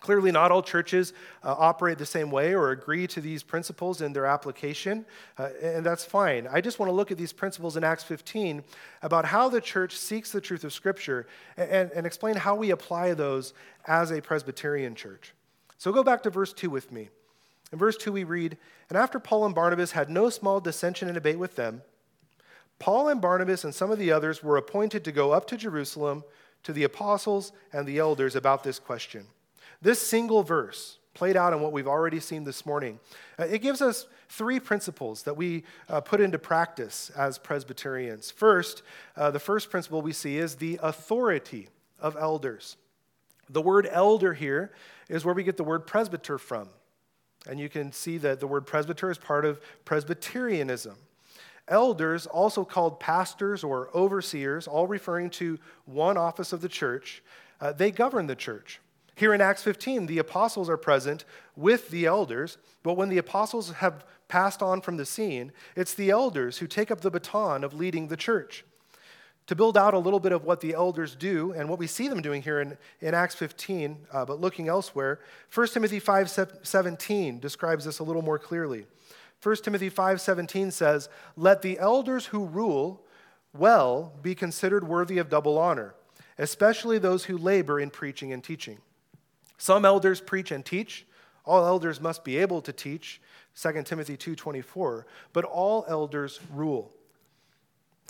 Clearly, 0.00 0.32
not 0.32 0.50
all 0.50 0.62
churches 0.62 1.12
uh, 1.44 1.54
operate 1.58 1.98
the 1.98 2.06
same 2.06 2.30
way 2.30 2.54
or 2.54 2.70
agree 2.70 3.06
to 3.08 3.20
these 3.20 3.42
principles 3.42 4.00
in 4.00 4.14
their 4.14 4.24
application, 4.24 5.04
uh, 5.38 5.50
and 5.62 5.84
that's 5.84 6.04
fine. 6.04 6.48
I 6.50 6.62
just 6.62 6.78
want 6.78 6.88
to 6.88 6.94
look 6.94 7.10
at 7.10 7.18
these 7.18 7.34
principles 7.34 7.76
in 7.76 7.84
Acts 7.84 8.04
15 8.04 8.64
about 9.02 9.26
how 9.26 9.50
the 9.50 9.60
church 9.60 9.96
seeks 9.96 10.32
the 10.32 10.40
truth 10.40 10.64
of 10.64 10.72
Scripture 10.72 11.26
and, 11.58 11.90
and 11.92 12.06
explain 12.06 12.36
how 12.36 12.54
we 12.54 12.70
apply 12.70 13.12
those 13.12 13.52
as 13.86 14.10
a 14.10 14.22
Presbyterian 14.22 14.94
church. 14.94 15.34
So 15.76 15.92
go 15.92 16.02
back 16.02 16.22
to 16.22 16.30
verse 16.30 16.54
2 16.54 16.70
with 16.70 16.90
me. 16.90 17.10
In 17.72 17.78
verse 17.78 17.96
2, 17.98 18.12
we 18.12 18.24
read 18.24 18.56
And 18.88 18.98
after 18.98 19.20
Paul 19.20 19.44
and 19.44 19.54
Barnabas 19.54 19.92
had 19.92 20.08
no 20.08 20.30
small 20.30 20.60
dissension 20.60 21.08
and 21.08 21.14
debate 21.14 21.38
with 21.38 21.56
them, 21.56 21.82
Paul 22.78 23.08
and 23.08 23.20
Barnabas 23.20 23.64
and 23.64 23.74
some 23.74 23.90
of 23.90 23.98
the 23.98 24.10
others 24.10 24.42
were 24.42 24.56
appointed 24.56 25.04
to 25.04 25.12
go 25.12 25.32
up 25.32 25.46
to 25.48 25.58
Jerusalem 25.58 26.24
to 26.62 26.72
the 26.72 26.84
apostles 26.84 27.52
and 27.72 27.86
the 27.86 27.98
elders 27.98 28.34
about 28.34 28.64
this 28.64 28.78
question. 28.78 29.26
This 29.82 30.00
single 30.00 30.42
verse, 30.42 30.98
played 31.14 31.36
out 31.36 31.52
in 31.52 31.60
what 31.60 31.72
we've 31.72 31.88
already 31.88 32.20
seen 32.20 32.44
this 32.44 32.66
morning, 32.66 33.00
uh, 33.38 33.44
it 33.44 33.60
gives 33.60 33.80
us 33.80 34.06
three 34.28 34.60
principles 34.60 35.22
that 35.22 35.36
we 35.36 35.64
uh, 35.88 36.00
put 36.00 36.20
into 36.20 36.38
practice 36.38 37.10
as 37.16 37.38
Presbyterians. 37.38 38.30
First, 38.30 38.82
uh, 39.16 39.30
the 39.30 39.40
first 39.40 39.70
principle 39.70 40.02
we 40.02 40.12
see 40.12 40.36
is 40.36 40.56
the 40.56 40.78
authority 40.82 41.68
of 41.98 42.16
elders. 42.16 42.76
The 43.48 43.62
word 43.62 43.88
elder 43.90 44.34
here 44.34 44.70
is 45.08 45.24
where 45.24 45.34
we 45.34 45.42
get 45.42 45.56
the 45.56 45.64
word 45.64 45.86
presbyter 45.86 46.38
from. 46.38 46.68
And 47.48 47.58
you 47.58 47.68
can 47.68 47.90
see 47.90 48.18
that 48.18 48.38
the 48.38 48.46
word 48.46 48.66
presbyter 48.66 49.10
is 49.10 49.18
part 49.18 49.44
of 49.44 49.60
Presbyterianism. 49.84 50.96
Elders, 51.66 52.26
also 52.26 52.64
called 52.64 53.00
pastors 53.00 53.64
or 53.64 53.88
overseers, 53.94 54.68
all 54.68 54.86
referring 54.86 55.30
to 55.30 55.58
one 55.86 56.16
office 56.16 56.52
of 56.52 56.60
the 56.60 56.68
church, 56.68 57.22
uh, 57.60 57.72
they 57.72 57.90
govern 57.90 58.26
the 58.26 58.36
church. 58.36 58.80
Here 59.20 59.34
in 59.34 59.42
Acts 59.42 59.62
15, 59.64 60.06
the 60.06 60.16
apostles 60.16 60.70
are 60.70 60.78
present 60.78 61.26
with 61.54 61.90
the 61.90 62.06
elders, 62.06 62.56
but 62.82 62.94
when 62.94 63.10
the 63.10 63.18
apostles 63.18 63.70
have 63.72 64.02
passed 64.28 64.62
on 64.62 64.80
from 64.80 64.96
the 64.96 65.04
scene, 65.04 65.52
it's 65.76 65.92
the 65.92 66.08
elders 66.08 66.56
who 66.56 66.66
take 66.66 66.90
up 66.90 67.02
the 67.02 67.10
baton 67.10 67.62
of 67.62 67.74
leading 67.74 68.08
the 68.08 68.16
church. 68.16 68.64
To 69.48 69.54
build 69.54 69.76
out 69.76 69.92
a 69.92 69.98
little 69.98 70.20
bit 70.20 70.32
of 70.32 70.44
what 70.46 70.62
the 70.62 70.72
elders 70.72 71.14
do 71.14 71.52
and 71.52 71.68
what 71.68 71.78
we 71.78 71.86
see 71.86 72.08
them 72.08 72.22
doing 72.22 72.40
here 72.40 72.62
in, 72.62 72.78
in 73.02 73.12
Acts 73.12 73.34
15, 73.34 74.06
uh, 74.10 74.24
but 74.24 74.40
looking 74.40 74.68
elsewhere, 74.68 75.20
1 75.52 75.66
Timothy 75.74 76.00
5:17 76.00 77.40
describes 77.40 77.84
this 77.84 77.98
a 77.98 78.04
little 78.04 78.22
more 78.22 78.38
clearly. 78.38 78.86
1 79.42 79.56
Timothy 79.56 79.90
5:17 79.90 80.70
says, 80.70 81.10
"Let 81.36 81.60
the 81.60 81.78
elders 81.78 82.24
who 82.26 82.46
rule 82.46 83.04
well 83.52 84.14
be 84.22 84.34
considered 84.34 84.88
worthy 84.88 85.18
of 85.18 85.28
double 85.28 85.58
honor, 85.58 85.94
especially 86.38 86.96
those 86.96 87.24
who 87.24 87.36
labor 87.36 87.78
in 87.78 87.90
preaching 87.90 88.32
and 88.32 88.42
teaching." 88.42 88.80
Some 89.60 89.84
elders 89.84 90.22
preach 90.22 90.52
and 90.52 90.64
teach. 90.64 91.06
All 91.44 91.66
elders 91.66 92.00
must 92.00 92.24
be 92.24 92.38
able 92.38 92.62
to 92.62 92.72
teach, 92.72 93.20
2 93.54 93.84
Timothy 93.84 94.16
2:24, 94.16 95.04
but 95.34 95.44
all 95.44 95.84
elders 95.86 96.40
rule. 96.50 96.94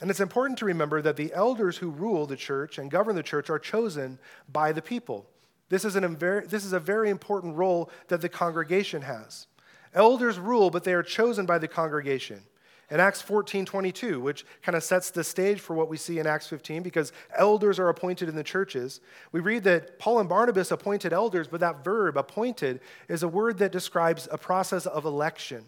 And 0.01 0.11
it's 0.11 0.21
important 0.21 0.61
to 0.61 0.65
remember 0.65 1.03
that 1.03 1.17
the 1.17 1.35
elders 1.35 1.79
who 1.79 1.91
rule 1.91 2.25
the 2.25 2.37
church 2.37 2.79
and 2.79 2.89
govern 2.89 3.17
the 3.17 3.25
church 3.25 3.51
are 3.51 3.59
chosen 3.59 4.21
by 4.49 4.71
the 4.71 4.81
people. 4.81 5.27
This 5.71 5.85
is, 5.85 5.97
an, 5.97 6.17
this 6.19 6.65
is 6.65 6.73
a 6.73 6.79
very 6.79 7.11
important 7.11 7.57
role 7.57 7.91
that 8.07 8.21
the 8.21 8.29
congregation 8.29 9.03
has. 9.03 9.49
Elders 9.93 10.39
rule, 10.39 10.71
but 10.71 10.85
they 10.85 10.95
are 10.95 11.03
chosen 11.03 11.47
by 11.47 11.59
the 11.59 11.69
congregation. 11.69 12.43
In 12.91 12.99
Acts 12.99 13.23
14 13.23 13.65
22, 13.65 14.21
which 14.21 14.45
kind 14.63 14.75
of 14.75 14.83
sets 14.83 15.11
the 15.11 15.23
stage 15.23 15.61
for 15.61 15.75
what 15.75 15.89
we 15.89 15.97
see 15.97 16.19
in 16.19 16.27
Acts 16.27 16.49
15, 16.49 16.83
because 16.83 17.13
elders 17.37 17.79
are 17.79 17.89
appointed 17.89 18.29
in 18.29 18.35
the 18.35 18.43
churches, 18.43 19.01
we 19.31 19.41
read 19.41 19.63
that 19.65 19.99
Paul 19.99 20.19
and 20.19 20.29
Barnabas 20.29 20.73
appointed 20.73 21.13
elders, 21.13 21.47
but 21.47 21.61
that 21.61 21.85
verb, 21.85 22.17
appointed, 22.17 22.81
is 23.09 23.23
a 23.23 23.29
word 23.29 23.59
that 23.59 23.71
describes 23.71 24.27
a 24.31 24.39
process 24.39 24.87
of 24.87 25.05
election. 25.05 25.65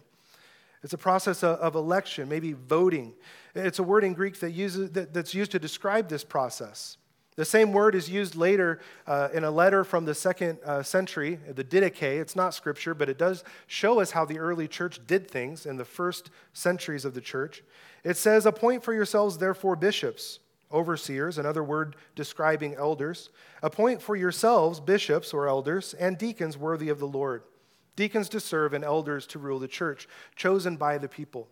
It's 0.83 0.93
a 0.93 0.97
process 0.97 1.43
of 1.43 1.75
election, 1.75 2.27
maybe 2.27 2.51
voting. 2.51 3.13
It's 3.55 3.79
a 3.79 3.83
word 3.83 4.03
in 4.03 4.13
Greek 4.13 4.37
that 4.41 4.51
uses, 4.51 4.91
that, 4.91 5.13
that's 5.13 5.33
used 5.33 5.51
to 5.51 5.59
describe 5.59 6.09
this 6.09 6.25
process. 6.25 6.97
The 7.35 7.45
same 7.45 7.71
word 7.71 7.95
is 7.95 8.09
used 8.09 8.35
later 8.35 8.79
uh, 9.07 9.29
in 9.33 9.43
a 9.43 9.49
letter 9.49 9.83
from 9.83 10.05
the 10.05 10.13
second 10.13 10.59
uh, 10.63 10.83
century, 10.83 11.39
the 11.47 11.63
Didache. 11.63 12.19
It's 12.21 12.35
not 12.35 12.53
scripture, 12.53 12.93
but 12.93 13.09
it 13.09 13.17
does 13.17 13.43
show 13.65 13.99
us 13.99 14.11
how 14.11 14.25
the 14.25 14.37
early 14.37 14.67
church 14.67 14.99
did 15.07 15.29
things 15.29 15.65
in 15.65 15.77
the 15.77 15.85
first 15.85 16.29
centuries 16.53 17.05
of 17.05 17.15
the 17.15 17.21
church. 17.21 17.63
It 18.03 18.17
says, 18.17 18.45
Appoint 18.45 18.83
for 18.83 18.93
yourselves, 18.93 19.39
therefore, 19.39 19.75
bishops, 19.75 20.39
overseers, 20.71 21.37
another 21.37 21.63
word 21.63 21.95
describing 22.15 22.75
elders. 22.75 23.29
Appoint 23.63 24.01
for 24.01 24.15
yourselves 24.15 24.79
bishops 24.79 25.33
or 25.33 25.47
elders 25.47 25.95
and 25.95 26.17
deacons 26.17 26.57
worthy 26.57 26.89
of 26.89 26.99
the 26.99 27.07
Lord. 27.07 27.43
Deacons 27.95 28.29
to 28.29 28.39
serve 28.39 28.73
and 28.73 28.83
elders 28.83 29.25
to 29.27 29.39
rule 29.39 29.59
the 29.59 29.67
church, 29.67 30.07
chosen 30.35 30.77
by 30.77 30.97
the 30.97 31.07
people. 31.07 31.47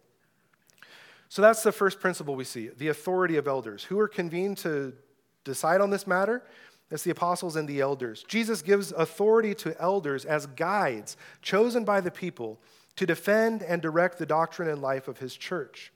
So 1.30 1.42
that's 1.42 1.64
the 1.64 1.72
first 1.72 2.00
principle 2.00 2.36
we 2.36 2.44
see 2.44 2.70
the 2.70 2.90
authority 2.90 3.38
of 3.38 3.48
elders. 3.48 3.86
Who 3.86 4.00
are 4.00 4.08
convened 4.08 4.58
to 4.60 4.94
decide 5.44 5.82
on 5.82 5.90
this 5.90 6.08
matter? 6.08 6.44
It's 6.90 7.04
the 7.04 7.12
apostles 7.12 7.56
and 7.56 7.68
the 7.68 7.80
elders. 7.80 8.26
Jesus 8.28 8.62
gives 8.62 8.92
authority 8.92 9.56
to 9.56 9.80
elders 9.82 10.26
as 10.26 10.46
guides 10.46 11.16
chosen 11.42 11.86
by 11.86 12.02
the 12.02 12.12
people 12.12 12.60
to 12.98 13.06
defend 13.06 13.64
and 13.64 13.82
direct 13.82 14.18
the 14.18 14.26
doctrine 14.26 14.68
and 14.68 14.82
life 14.82 15.08
of 15.08 15.20
his 15.20 15.36
church. 15.36 15.94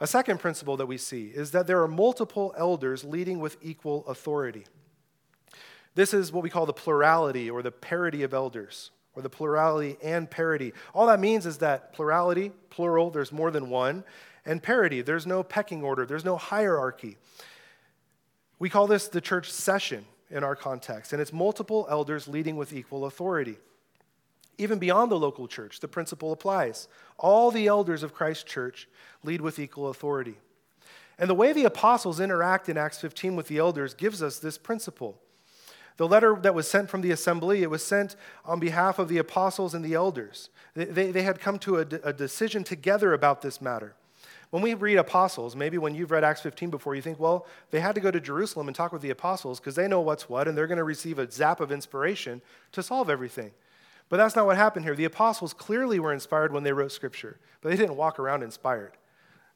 A 0.00 0.06
second 0.06 0.40
principle 0.40 0.76
that 0.78 0.86
we 0.86 0.98
see 0.98 1.26
is 1.26 1.52
that 1.52 1.68
there 1.68 1.80
are 1.80 1.88
multiple 1.88 2.52
elders 2.58 3.04
leading 3.04 3.38
with 3.38 3.56
equal 3.62 4.04
authority. 4.06 4.64
This 5.94 6.12
is 6.12 6.32
what 6.32 6.42
we 6.42 6.50
call 6.50 6.66
the 6.66 6.72
plurality 6.72 7.48
or 7.48 7.62
the 7.62 7.70
parity 7.70 8.24
of 8.24 8.34
elders, 8.34 8.90
or 9.14 9.22
the 9.22 9.30
plurality 9.30 9.96
and 10.02 10.28
parity. 10.28 10.72
All 10.92 11.06
that 11.06 11.20
means 11.20 11.46
is 11.46 11.58
that 11.58 11.92
plurality, 11.92 12.50
plural, 12.70 13.10
there's 13.10 13.30
more 13.30 13.52
than 13.52 13.70
one, 13.70 14.02
and 14.44 14.60
parity, 14.60 15.02
there's 15.02 15.26
no 15.26 15.44
pecking 15.44 15.84
order, 15.84 16.04
there's 16.04 16.24
no 16.24 16.36
hierarchy. 16.36 17.16
We 18.58 18.68
call 18.68 18.86
this 18.86 19.08
the 19.08 19.20
church 19.20 19.50
session 19.50 20.04
in 20.30 20.44
our 20.44 20.56
context, 20.56 21.12
and 21.12 21.20
it's 21.20 21.32
multiple 21.32 21.86
elders 21.90 22.28
leading 22.28 22.56
with 22.56 22.72
equal 22.72 23.04
authority. 23.04 23.56
Even 24.58 24.78
beyond 24.78 25.10
the 25.10 25.18
local 25.18 25.48
church, 25.48 25.80
the 25.80 25.88
principle 25.88 26.32
applies. 26.32 26.88
All 27.18 27.50
the 27.50 27.66
elders 27.66 28.02
of 28.02 28.14
Christ's 28.14 28.44
church 28.44 28.88
lead 29.24 29.40
with 29.40 29.58
equal 29.58 29.88
authority. 29.88 30.36
And 31.18 31.28
the 31.28 31.34
way 31.34 31.52
the 31.52 31.64
apostles 31.64 32.20
interact 32.20 32.68
in 32.68 32.76
Acts 32.76 33.00
15 33.00 33.36
with 33.36 33.48
the 33.48 33.58
elders 33.58 33.94
gives 33.94 34.22
us 34.22 34.38
this 34.38 34.58
principle. 34.58 35.20
The 35.96 36.08
letter 36.08 36.36
that 36.42 36.54
was 36.54 36.68
sent 36.68 36.90
from 36.90 37.02
the 37.02 37.12
assembly, 37.12 37.62
it 37.62 37.70
was 37.70 37.84
sent 37.84 38.16
on 38.44 38.58
behalf 38.58 38.98
of 38.98 39.08
the 39.08 39.18
apostles 39.18 39.74
and 39.74 39.84
the 39.84 39.94
elders. 39.94 40.50
They, 40.74 40.86
they, 40.86 41.10
they 41.12 41.22
had 41.22 41.40
come 41.40 41.58
to 41.60 41.78
a, 41.78 41.86
a 42.02 42.12
decision 42.12 42.64
together 42.64 43.12
about 43.12 43.42
this 43.42 43.60
matter. 43.60 43.94
When 44.54 44.62
we 44.62 44.74
read 44.74 44.98
apostles, 44.98 45.56
maybe 45.56 45.78
when 45.78 45.96
you've 45.96 46.12
read 46.12 46.22
Acts 46.22 46.40
15 46.42 46.70
before, 46.70 46.94
you 46.94 47.02
think, 47.02 47.18
well, 47.18 47.44
they 47.72 47.80
had 47.80 47.96
to 47.96 48.00
go 48.00 48.12
to 48.12 48.20
Jerusalem 48.20 48.68
and 48.68 48.76
talk 48.76 48.92
with 48.92 49.02
the 49.02 49.10
apostles 49.10 49.58
because 49.58 49.74
they 49.74 49.88
know 49.88 50.00
what's 50.00 50.28
what 50.28 50.46
and 50.46 50.56
they're 50.56 50.68
going 50.68 50.78
to 50.78 50.84
receive 50.84 51.18
a 51.18 51.28
zap 51.28 51.58
of 51.58 51.72
inspiration 51.72 52.40
to 52.70 52.80
solve 52.80 53.10
everything. 53.10 53.50
But 54.08 54.18
that's 54.18 54.36
not 54.36 54.46
what 54.46 54.56
happened 54.56 54.84
here. 54.84 54.94
The 54.94 55.06
apostles 55.06 55.54
clearly 55.54 55.98
were 55.98 56.12
inspired 56.12 56.52
when 56.52 56.62
they 56.62 56.72
wrote 56.72 56.92
scripture, 56.92 57.40
but 57.62 57.70
they 57.70 57.76
didn't 57.76 57.96
walk 57.96 58.20
around 58.20 58.44
inspired. 58.44 58.92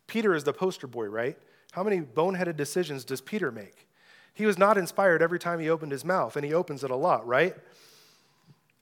Peter 0.08 0.34
is 0.34 0.42
the 0.42 0.52
poster 0.52 0.88
boy, 0.88 1.06
right? 1.06 1.38
How 1.70 1.84
many 1.84 2.00
boneheaded 2.00 2.56
decisions 2.56 3.04
does 3.04 3.20
Peter 3.20 3.52
make? 3.52 3.86
He 4.34 4.46
was 4.46 4.58
not 4.58 4.76
inspired 4.76 5.22
every 5.22 5.38
time 5.38 5.60
he 5.60 5.70
opened 5.70 5.92
his 5.92 6.04
mouth, 6.04 6.34
and 6.34 6.44
he 6.44 6.52
opens 6.52 6.82
it 6.82 6.90
a 6.90 6.96
lot, 6.96 7.24
right? 7.24 7.54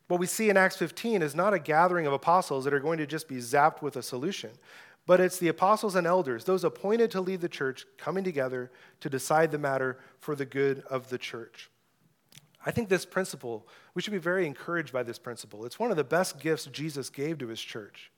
What 0.09 0.21
we 0.21 0.27
see 0.27 0.49
in 0.49 0.57
Acts 0.57 0.77
15 0.77 1.21
is 1.21 1.35
not 1.35 1.53
a 1.53 1.59
gathering 1.59 2.07
of 2.07 2.15
apostles 2.15 2.65
that 2.65 2.73
are 2.73 2.81
going 2.81 2.99
to 2.99 3.07
just 3.07 3.29
be 3.29 3.37
zapped 3.37 3.83
with 3.83 3.97
a 3.97 4.03
solution. 4.03 4.51
But 5.07 5.21
it's 5.21 5.38
the 5.38 5.49
apostles 5.49 5.95
and 5.95 6.07
elders, 6.07 6.45
those 6.45 6.64
appointed 6.64 7.12
to 7.12 7.21
lead 7.21 7.40
the 7.40 7.49
church, 7.49 7.87
coming 7.97 8.25
together 8.25 8.71
to 9.01 9.09
decide 9.09 9.53
the 9.53 9.59
matter 9.59 9.99
for 10.19 10.35
the 10.35 10.45
good 10.45 10.83
of 10.90 11.09
the 11.09 11.19
church. 11.19 11.71
I 12.64 12.73
think 12.73 12.88
this 12.88 13.07
principle, 13.07 13.69
we 13.95 14.03
should 14.03 14.12
be 14.12 14.19
very 14.19 14.45
encouraged 14.47 14.92
by 14.92 15.05
this 15.05 15.21
principle. 15.21 15.64
It's 15.64 15.79
one 15.79 15.92
of 15.92 15.97
the 15.97 16.05
best 16.05 16.40
gifts 16.40 16.64
Jesus 16.66 17.09
gave 17.09 17.38
to 17.38 17.47
his 17.47 17.61
church. 17.61 18.11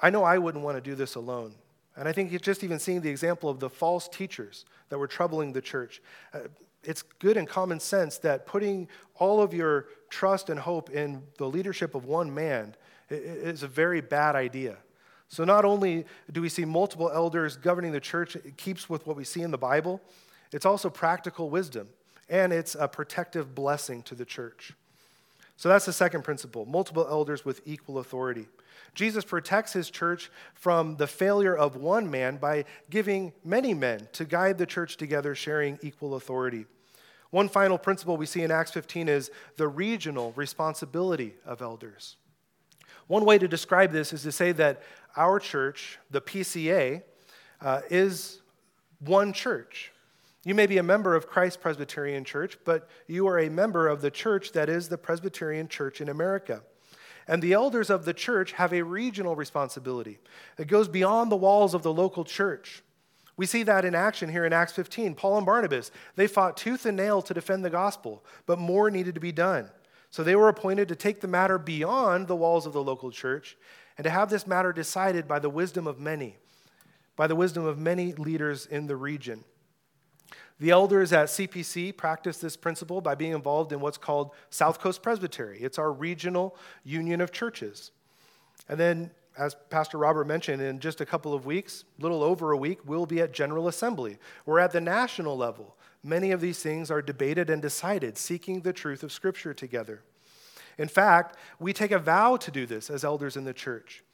I 0.00 0.10
know 0.10 0.22
I 0.22 0.36
wouldn't 0.36 0.62
want 0.62 0.76
to 0.76 0.82
do 0.82 0.94
this 0.94 1.14
alone. 1.14 1.54
And 1.96 2.06
I 2.06 2.12
think 2.12 2.38
just 2.42 2.62
even 2.62 2.78
seeing 2.78 3.00
the 3.00 3.08
example 3.08 3.48
of 3.48 3.58
the 3.58 3.70
false 3.70 4.08
teachers 4.08 4.66
that 4.90 4.98
were 4.98 5.08
troubling 5.08 5.52
the 5.52 5.62
church, 5.62 6.02
uh, 6.34 6.40
it's 6.84 7.02
good 7.02 7.36
and 7.36 7.48
common 7.48 7.80
sense 7.80 8.18
that 8.18 8.46
putting 8.46 8.86
all 9.16 9.42
of 9.42 9.52
your 9.52 9.86
trust 10.10 10.50
and 10.50 10.60
hope 10.60 10.90
in 10.90 11.22
the 11.38 11.46
leadership 11.46 11.94
of 11.94 12.04
one 12.04 12.32
man 12.32 12.76
is 13.10 13.62
a 13.62 13.68
very 13.68 14.00
bad 14.00 14.36
idea. 14.36 14.76
So 15.28 15.44
not 15.44 15.64
only 15.64 16.06
do 16.32 16.40
we 16.40 16.48
see 16.48 16.64
multiple 16.64 17.10
elders 17.12 17.56
governing 17.56 17.92
the 17.92 18.00
church, 18.00 18.36
it 18.36 18.56
keeps 18.56 18.88
with 18.88 19.06
what 19.06 19.16
we 19.16 19.24
see 19.24 19.42
in 19.42 19.50
the 19.50 19.58
Bible, 19.58 20.00
it's 20.52 20.64
also 20.64 20.88
practical 20.88 21.50
wisdom, 21.50 21.88
and 22.28 22.52
it's 22.52 22.74
a 22.74 22.88
protective 22.88 23.54
blessing 23.54 24.02
to 24.04 24.14
the 24.14 24.24
church. 24.24 24.72
So 25.56 25.68
that's 25.68 25.86
the 25.86 25.92
second 25.92 26.22
principle 26.22 26.64
multiple 26.66 27.06
elders 27.08 27.44
with 27.44 27.60
equal 27.66 27.98
authority. 27.98 28.46
Jesus 28.94 29.24
protects 29.24 29.72
his 29.72 29.90
church 29.90 30.30
from 30.54 30.96
the 30.96 31.06
failure 31.06 31.56
of 31.56 31.76
one 31.76 32.10
man 32.10 32.36
by 32.36 32.64
giving 32.88 33.32
many 33.44 33.74
men 33.74 34.08
to 34.12 34.24
guide 34.24 34.56
the 34.56 34.66
church 34.66 34.96
together, 34.96 35.34
sharing 35.34 35.78
equal 35.82 36.14
authority. 36.14 36.66
One 37.30 37.48
final 37.48 37.76
principle 37.76 38.16
we 38.16 38.24
see 38.24 38.42
in 38.42 38.50
Acts 38.50 38.70
15 38.70 39.08
is 39.08 39.30
the 39.56 39.68
regional 39.68 40.32
responsibility 40.36 41.34
of 41.44 41.60
elders. 41.60 42.16
One 43.08 43.24
way 43.24 43.38
to 43.38 43.48
describe 43.48 43.90
this 43.90 44.12
is 44.12 44.22
to 44.22 44.32
say 44.32 44.52
that 44.52 44.82
our 45.16 45.40
church, 45.40 45.98
the 46.10 46.20
PCA, 46.20 47.02
uh, 47.60 47.80
is 47.90 48.40
one 49.00 49.32
church. 49.32 49.92
You 50.44 50.54
may 50.54 50.66
be 50.66 50.78
a 50.78 50.82
member 50.82 51.14
of 51.14 51.26
Christ 51.26 51.60
Presbyterian 51.60 52.24
Church, 52.24 52.58
but 52.64 52.88
you 53.06 53.26
are 53.26 53.38
a 53.38 53.50
member 53.50 53.88
of 53.88 54.00
the 54.00 54.10
church 54.10 54.52
that 54.52 54.68
is 54.68 54.88
the 54.88 54.98
Presbyterian 54.98 55.68
Church 55.68 56.00
in 56.00 56.08
America. 56.08 56.62
And 57.26 57.42
the 57.42 57.52
elders 57.52 57.90
of 57.90 58.04
the 58.04 58.14
church 58.14 58.52
have 58.52 58.72
a 58.72 58.82
regional 58.82 59.36
responsibility. 59.36 60.18
It 60.56 60.68
goes 60.68 60.88
beyond 60.88 61.30
the 61.30 61.36
walls 61.36 61.74
of 61.74 61.82
the 61.82 61.92
local 61.92 62.24
church. 62.24 62.82
We 63.36 63.46
see 63.46 63.62
that 63.64 63.84
in 63.84 63.94
action 63.94 64.30
here 64.30 64.44
in 64.44 64.52
Acts 64.52 64.72
15. 64.72 65.14
Paul 65.14 65.36
and 65.36 65.46
Barnabas, 65.46 65.90
they 66.16 66.26
fought 66.26 66.56
tooth 66.56 66.86
and 66.86 66.96
nail 66.96 67.22
to 67.22 67.34
defend 67.34 67.64
the 67.64 67.70
gospel, 67.70 68.24
but 68.46 68.58
more 68.58 68.90
needed 68.90 69.14
to 69.14 69.20
be 69.20 69.32
done. 69.32 69.70
So 70.10 70.22
they 70.22 70.36
were 70.36 70.48
appointed 70.48 70.88
to 70.88 70.96
take 70.96 71.20
the 71.20 71.28
matter 71.28 71.58
beyond 71.58 72.28
the 72.28 72.36
walls 72.36 72.66
of 72.66 72.72
the 72.72 72.82
local 72.82 73.10
church 73.10 73.56
and 73.96 74.04
to 74.04 74.10
have 74.10 74.30
this 74.30 74.46
matter 74.46 74.72
decided 74.72 75.28
by 75.28 75.38
the 75.38 75.50
wisdom 75.50 75.86
of 75.86 75.98
many, 75.98 76.36
by 77.16 77.26
the 77.26 77.36
wisdom 77.36 77.64
of 77.64 77.78
many 77.78 78.12
leaders 78.14 78.64
in 78.66 78.86
the 78.86 78.96
region. 78.96 79.44
The 80.60 80.70
elders 80.70 81.12
at 81.12 81.28
CPC 81.28 81.96
practice 81.96 82.38
this 82.38 82.56
principle 82.56 83.00
by 83.00 83.14
being 83.14 83.32
involved 83.32 83.72
in 83.72 83.80
what's 83.80 83.98
called 83.98 84.32
South 84.50 84.80
Coast 84.80 85.02
Presbytery. 85.02 85.60
It's 85.60 85.78
our 85.78 85.92
regional 85.92 86.56
union 86.84 87.20
of 87.20 87.30
churches. 87.30 87.92
And 88.68 88.78
then, 88.78 89.12
as 89.36 89.54
Pastor 89.70 89.98
Robert 89.98 90.26
mentioned, 90.26 90.60
in 90.60 90.80
just 90.80 91.00
a 91.00 91.06
couple 91.06 91.32
of 91.32 91.46
weeks, 91.46 91.84
little 92.00 92.24
over 92.24 92.50
a 92.50 92.56
week, 92.56 92.80
we'll 92.84 93.06
be 93.06 93.20
at 93.20 93.32
General 93.32 93.68
Assembly. 93.68 94.18
We're 94.46 94.58
at 94.58 94.72
the 94.72 94.80
national 94.80 95.36
level. 95.36 95.76
Many 96.02 96.30
of 96.30 96.40
these 96.40 96.62
things 96.62 96.90
are 96.90 97.02
debated 97.02 97.50
and 97.50 97.60
decided, 97.60 98.16
seeking 98.16 98.60
the 98.60 98.72
truth 98.72 99.02
of 99.02 99.12
Scripture 99.12 99.52
together. 99.52 100.02
In 100.78 100.88
fact, 100.88 101.36
we 101.58 101.72
take 101.72 101.90
a 101.90 101.98
vow 101.98 102.36
to 102.36 102.50
do 102.50 102.64
this 102.64 102.88
as 102.88 103.04
elders 103.04 103.36
in 103.36 103.44
the 103.44 103.52
church. 103.52 104.04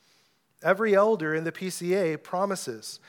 Every 0.62 0.94
elder 0.94 1.34
in 1.34 1.44
the 1.44 1.52
PCA 1.52 2.22
promises 2.22 3.00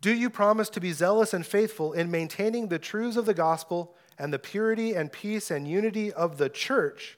Do 0.00 0.12
you 0.12 0.28
promise 0.28 0.68
to 0.70 0.80
be 0.80 0.92
zealous 0.92 1.32
and 1.32 1.46
faithful 1.46 1.92
in 1.92 2.10
maintaining 2.10 2.68
the 2.68 2.80
truths 2.80 3.16
of 3.16 3.26
the 3.26 3.34
gospel 3.34 3.94
and 4.18 4.32
the 4.32 4.38
purity 4.38 4.94
and 4.94 5.12
peace 5.12 5.50
and 5.50 5.68
unity 5.68 6.12
of 6.12 6.36
the 6.36 6.48
church, 6.48 7.16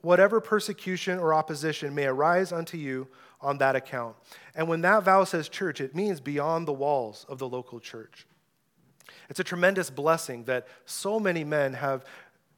whatever 0.00 0.40
persecution 0.40 1.18
or 1.18 1.32
opposition 1.32 1.94
may 1.94 2.06
arise 2.06 2.52
unto 2.52 2.76
you 2.76 3.06
on 3.40 3.58
that 3.58 3.76
account? 3.76 4.16
And 4.56 4.68
when 4.68 4.80
that 4.80 5.04
vow 5.04 5.22
says 5.22 5.48
church, 5.48 5.80
it 5.80 5.94
means 5.94 6.20
beyond 6.20 6.66
the 6.66 6.72
walls 6.72 7.24
of 7.28 7.38
the 7.38 7.48
local 7.48 7.78
church. 7.78 8.26
It's 9.28 9.40
a 9.40 9.44
tremendous 9.44 9.90
blessing 9.90 10.44
that 10.44 10.66
so 10.86 11.18
many 11.20 11.44
men 11.44 11.74
have 11.74 12.04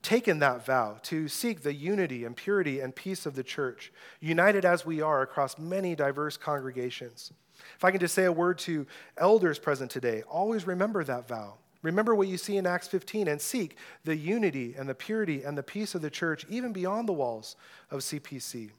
taken 0.02 0.38
that 0.38 0.64
vow 0.64 0.98
to 1.02 1.26
seek 1.26 1.62
the 1.62 1.74
unity 1.74 2.24
and 2.24 2.36
purity 2.36 2.80
and 2.80 2.94
peace 2.94 3.26
of 3.26 3.34
the 3.34 3.42
church, 3.42 3.92
united 4.20 4.64
as 4.64 4.86
we 4.86 5.00
are 5.00 5.22
across 5.22 5.58
many 5.58 5.96
diverse 5.96 6.36
congregations. 6.36 7.32
If 7.76 7.84
I 7.84 7.90
can 7.90 8.00
just 8.00 8.14
say 8.14 8.24
a 8.24 8.32
word 8.32 8.58
to 8.58 8.86
elders 9.16 9.58
present 9.58 9.90
today, 9.90 10.22
always 10.28 10.66
remember 10.66 11.02
that 11.04 11.26
vow. 11.26 11.54
Remember 11.82 12.14
what 12.14 12.28
you 12.28 12.38
see 12.38 12.56
in 12.56 12.66
Acts 12.66 12.88
15 12.88 13.28
and 13.28 13.40
seek 13.40 13.76
the 14.04 14.16
unity 14.16 14.74
and 14.76 14.88
the 14.88 14.94
purity 14.94 15.42
and 15.42 15.56
the 15.56 15.62
peace 15.62 15.94
of 15.94 16.02
the 16.02 16.10
church, 16.10 16.46
even 16.48 16.72
beyond 16.72 17.08
the 17.08 17.12
walls 17.12 17.56
of 17.90 18.00
CPC. 18.00 18.70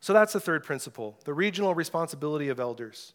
So 0.00 0.12
that's 0.12 0.32
the 0.32 0.40
third 0.40 0.62
principle 0.62 1.18
the 1.24 1.34
regional 1.34 1.74
responsibility 1.74 2.48
of 2.48 2.60
elders. 2.60 3.12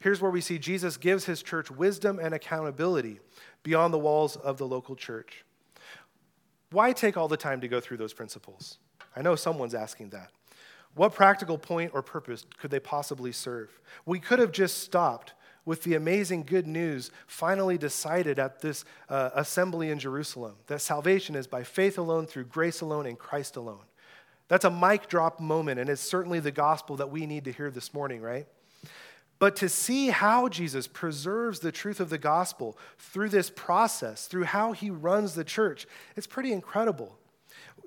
Here's 0.00 0.20
where 0.20 0.30
we 0.30 0.40
see 0.40 0.58
Jesus 0.58 0.96
gives 0.96 1.24
his 1.24 1.42
church 1.42 1.70
wisdom 1.70 2.18
and 2.18 2.32
accountability 2.32 3.20
beyond 3.62 3.92
the 3.92 3.98
walls 3.98 4.36
of 4.36 4.58
the 4.58 4.66
local 4.66 4.94
church. 4.94 5.44
Why 6.70 6.92
take 6.92 7.16
all 7.16 7.28
the 7.28 7.36
time 7.36 7.60
to 7.62 7.68
go 7.68 7.80
through 7.80 7.96
those 7.96 8.12
principles? 8.12 8.78
I 9.16 9.22
know 9.22 9.34
someone's 9.34 9.74
asking 9.74 10.10
that. 10.10 10.30
What 10.94 11.14
practical 11.14 11.58
point 11.58 11.92
or 11.94 12.02
purpose 12.02 12.44
could 12.58 12.70
they 12.70 12.80
possibly 12.80 13.32
serve? 13.32 13.70
We 14.04 14.20
could 14.20 14.38
have 14.38 14.52
just 14.52 14.78
stopped 14.78 15.32
with 15.64 15.82
the 15.82 15.94
amazing 15.94 16.44
good 16.44 16.66
news 16.66 17.10
finally 17.26 17.76
decided 17.76 18.38
at 18.38 18.60
this 18.60 18.84
uh, 19.08 19.30
assembly 19.34 19.90
in 19.90 19.98
Jerusalem 19.98 20.54
that 20.66 20.80
salvation 20.80 21.34
is 21.34 21.46
by 21.46 21.62
faith 21.62 21.98
alone, 21.98 22.26
through 22.26 22.44
grace 22.44 22.80
alone, 22.80 23.06
in 23.06 23.16
Christ 23.16 23.56
alone. 23.56 23.84
That's 24.48 24.64
a 24.64 24.70
mic 24.70 25.08
drop 25.08 25.40
moment, 25.40 25.78
and 25.78 25.90
it's 25.90 26.00
certainly 26.00 26.40
the 26.40 26.50
gospel 26.50 26.96
that 26.96 27.10
we 27.10 27.26
need 27.26 27.44
to 27.44 27.52
hear 27.52 27.70
this 27.70 27.92
morning, 27.92 28.22
right? 28.22 28.46
But 29.38 29.56
to 29.56 29.68
see 29.68 30.08
how 30.08 30.48
Jesus 30.48 30.86
preserves 30.86 31.60
the 31.60 31.72
truth 31.72 32.00
of 32.00 32.10
the 32.10 32.18
gospel 32.18 32.76
through 32.98 33.28
this 33.28 33.50
process, 33.50 34.26
through 34.26 34.44
how 34.44 34.72
he 34.72 34.90
runs 34.90 35.34
the 35.34 35.44
church, 35.44 35.86
it's 36.16 36.26
pretty 36.26 36.52
incredible. 36.52 37.16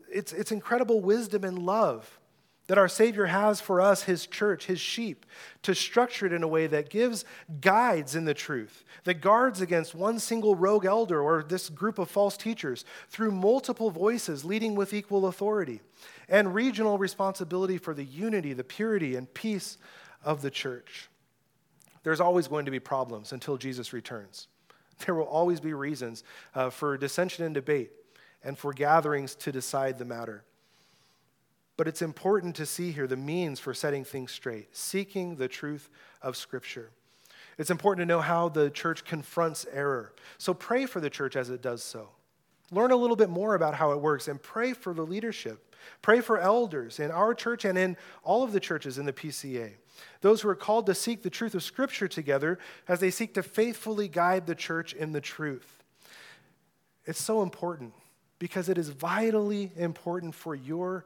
It's, 0.10 0.32
it's 0.34 0.52
incredible 0.52 1.02
wisdom 1.02 1.43
and 1.43 1.60
love 1.60 2.20
that 2.68 2.78
our 2.78 2.88
Savior 2.88 3.26
has 3.26 3.60
for 3.60 3.82
us, 3.82 4.04
his 4.04 4.26
church, 4.26 4.68
his 4.68 4.80
sheep, 4.80 5.26
to 5.62 5.76
structure 5.76 6.26
it 6.26 6.32
in 6.32 6.41
a 6.41 6.47
way 6.47 6.68
that 6.68 6.89
gives 6.89 7.26
guides 7.60 8.16
in 8.16 8.24
the 8.24 8.34
truth, 8.34 8.86
that 9.04 9.20
guards 9.20 9.60
against 9.60 9.93
one 9.93 10.20
single 10.20 10.56
rogue 10.56 10.86
elder 10.86 11.22
or 11.22 11.43
this 11.43 11.68
group 11.68 11.99
of 11.99 12.10
false 12.10 12.38
teachers 12.38 12.86
through 13.10 13.32
multiple 13.32 13.89
voices 13.89 14.45
leading 14.45 14.74
with 14.74 14.93
equal 14.93 15.28
authority, 15.28 15.82
and 16.30 16.56
regional 16.56 16.97
responsibility 16.97 17.78
for 17.78 17.93
the 17.93 18.06
unity, 18.06 18.54
the 18.54 18.64
purity, 18.64 19.18
and 19.18 19.34
peace 19.34 19.78
of 20.24 20.41
the 20.41 20.52
church. 20.52 21.10
There's 22.04 22.20
always 22.20 22.47
going 22.47 22.66
to 22.66 22.72
be 22.72 22.80
problems 22.80 23.32
until 23.32 23.58
Jesus 23.58 23.93
returns. 23.93 24.47
There 25.06 25.16
will 25.16 25.24
always 25.24 25.60
be 25.60 25.74
reasons 25.74 26.24
uh, 26.54 26.70
for 26.70 26.95
dissension 26.95 27.43
and 27.43 27.56
debate 27.56 27.89
and 28.43 28.56
for 28.56 28.72
gatherings 28.72 29.34
to 29.38 29.52
decide 29.52 29.97
the 29.97 30.06
matter. 30.06 30.43
But 31.76 31.88
it's 31.88 32.04
important 32.04 32.56
to 32.58 32.68
see 32.68 32.91
here 32.91 33.08
the 33.08 33.18
means 33.18 33.60
for 33.60 33.74
setting 33.74 34.04
things 34.04 34.32
straight, 34.32 34.76
seeking 34.76 35.38
the 35.38 35.47
truth 35.47 35.89
of 36.22 36.38
Scripture. 36.38 36.91
It's 37.58 37.72
important 37.72 38.08
to 38.08 38.14
know 38.14 38.22
how 38.22 38.49
the 38.49 38.70
church 38.70 39.06
confronts 39.06 39.66
error. 39.74 40.14
So 40.38 40.54
pray 40.54 40.86
for 40.86 40.99
the 40.99 41.10
church 41.10 41.36
as 41.36 41.49
it 41.49 41.64
does 41.64 41.84
so. 41.84 42.10
Learn 42.72 42.91
a 42.91 42.95
little 42.95 43.16
bit 43.16 43.30
more 43.30 43.56
about 43.56 43.76
how 43.76 43.91
it 43.91 44.02
works 44.02 44.28
and 44.28 44.41
pray 44.41 44.74
for 44.74 44.93
the 44.93 45.06
leadership. 45.06 45.76
Pray 46.02 46.22
for 46.22 46.39
elders 46.39 46.99
in 46.99 47.12
our 47.12 47.34
church 47.34 47.66
and 47.66 47.78
in 47.78 47.97
all 48.24 48.43
of 48.43 48.54
the 48.54 48.60
churches 48.60 48.97
in 48.97 49.06
the 49.06 49.14
PCA. 49.14 49.74
Those 50.22 50.41
who 50.41 50.49
are 50.49 50.56
called 50.56 50.86
to 50.88 50.95
seek 50.95 51.24
the 51.24 51.30
truth 51.30 51.56
of 51.56 51.64
Scripture 51.64 52.08
together 52.08 52.60
as 52.88 52.99
they 52.99 53.12
seek 53.12 53.34
to 53.36 53.43
faithfully 53.43 54.08
guide 54.08 54.45
the 54.45 54.56
church 54.56 54.93
in 54.93 55.12
the 55.12 55.22
truth. 55.22 55.84
It's 57.06 57.22
so 57.22 57.41
important 57.41 57.93
because 58.39 58.70
it 58.70 58.78
is 58.78 58.89
vitally 58.89 59.72
important 59.76 60.36
for 60.36 60.56
your 60.56 61.06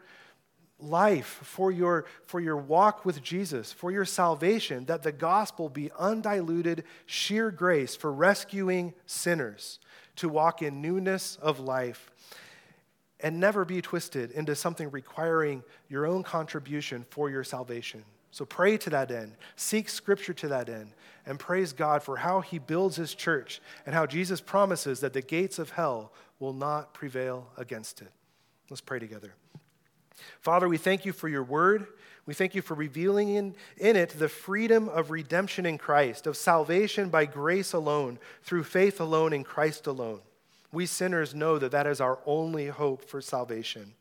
life, 0.79 1.39
for 1.43 1.71
your, 1.71 2.05
for 2.25 2.39
your 2.39 2.57
walk 2.57 3.05
with 3.05 3.23
Jesus, 3.23 3.71
for 3.71 3.91
your 3.91 4.05
salvation, 4.05 4.85
that 4.85 5.03
the 5.03 5.11
gospel 5.11 5.69
be 5.69 5.89
undiluted, 5.97 6.83
sheer 7.05 7.51
grace 7.51 7.95
for 7.95 8.11
rescuing 8.11 8.93
sinners 9.05 9.79
to 10.17 10.29
walk 10.29 10.61
in 10.61 10.81
newness 10.81 11.37
of 11.41 11.59
life 11.59 12.11
and 13.19 13.39
never 13.39 13.65
be 13.65 13.81
twisted 13.81 14.31
into 14.31 14.55
something 14.55 14.91
requiring 14.91 15.63
your 15.89 16.05
own 16.05 16.23
contribution 16.23 17.05
for 17.09 17.29
your 17.29 17.43
salvation. 17.43 18.03
So 18.35 18.43
pray 18.43 18.75
to 18.79 18.89
that 18.89 19.11
end, 19.11 19.31
seek 19.55 19.87
scripture 19.87 20.33
to 20.33 20.49
that 20.49 20.67
end, 20.67 20.91
and 21.25 21.39
praise 21.39 21.71
God 21.71 22.03
for 22.03 22.17
how 22.17 22.41
he 22.41 22.59
builds 22.59 22.97
his 22.97 23.15
church 23.15 23.61
and 23.85 23.95
how 23.95 24.05
Jesus 24.05 24.41
promises 24.41 24.99
that 24.99 25.13
the 25.13 25.21
gates 25.21 25.57
of 25.57 25.69
hell 25.69 26.11
will 26.37 26.51
not 26.51 26.93
prevail 26.93 27.47
against 27.55 28.01
it. 28.01 28.09
Let's 28.69 28.81
pray 28.81 28.99
together. 28.99 29.35
Father, 30.41 30.67
we 30.67 30.75
thank 30.75 31.05
you 31.05 31.13
for 31.13 31.29
your 31.29 31.45
word. 31.45 31.87
We 32.25 32.33
thank 32.33 32.55
you 32.55 32.61
for 32.61 32.73
revealing 32.73 33.29
in, 33.29 33.55
in 33.77 33.95
it 33.95 34.09
the 34.09 34.27
freedom 34.27 34.89
of 34.89 35.11
redemption 35.11 35.65
in 35.65 35.77
Christ, 35.77 36.27
of 36.27 36.35
salvation 36.35 37.07
by 37.07 37.23
grace 37.23 37.71
alone, 37.71 38.19
through 38.43 38.63
faith 38.63 38.99
alone 38.99 39.31
in 39.31 39.45
Christ 39.45 39.87
alone. 39.87 40.19
We 40.73 40.87
sinners 40.87 41.33
know 41.33 41.57
that 41.57 41.71
that 41.71 41.87
is 41.87 42.01
our 42.01 42.19
only 42.25 42.67
hope 42.67 43.05
for 43.05 43.21
salvation. 43.21 43.93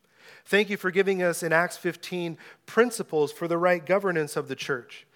Thank 0.45 0.71
you 0.71 0.77
for 0.77 0.91
giving 0.91 1.23
us 1.23 1.43
in 1.43 1.53
Acts 1.53 1.77
15 1.77 2.37
principles 2.67 3.33
for 3.33 3.49
the 3.49 3.59
right 3.59 3.85
governance 3.85 4.37
of 4.37 4.49
the 4.49 4.57
church. 4.57 5.07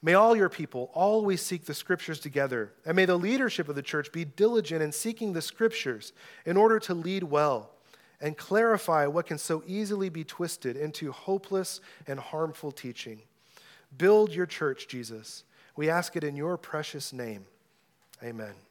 May 0.00 0.14
all 0.14 0.36
your 0.36 0.48
people 0.48 0.90
always 0.94 1.42
seek 1.42 1.64
the 1.64 1.74
scriptures 1.74 2.20
together, 2.20 2.72
and 2.86 2.94
may 2.94 3.04
the 3.04 3.16
leadership 3.16 3.68
of 3.68 3.74
the 3.74 3.82
church 3.82 4.12
be 4.12 4.24
diligent 4.24 4.80
in 4.80 4.92
seeking 4.92 5.32
the 5.32 5.42
scriptures 5.42 6.12
in 6.46 6.56
order 6.56 6.78
to 6.80 6.94
lead 6.94 7.24
well 7.24 7.70
and 8.20 8.36
clarify 8.36 9.06
what 9.06 9.26
can 9.26 9.38
so 9.38 9.62
easily 9.66 10.08
be 10.08 10.24
twisted 10.24 10.76
into 10.76 11.12
hopeless 11.12 11.80
and 12.06 12.18
harmful 12.18 12.72
teaching. 12.72 13.22
Build 13.96 14.32
your 14.32 14.46
church, 14.46 14.88
Jesus. 14.88 15.44
We 15.76 15.88
ask 15.88 16.16
it 16.16 16.24
in 16.24 16.36
your 16.36 16.56
precious 16.56 17.12
name. 17.12 17.46
Amen. 18.22 18.67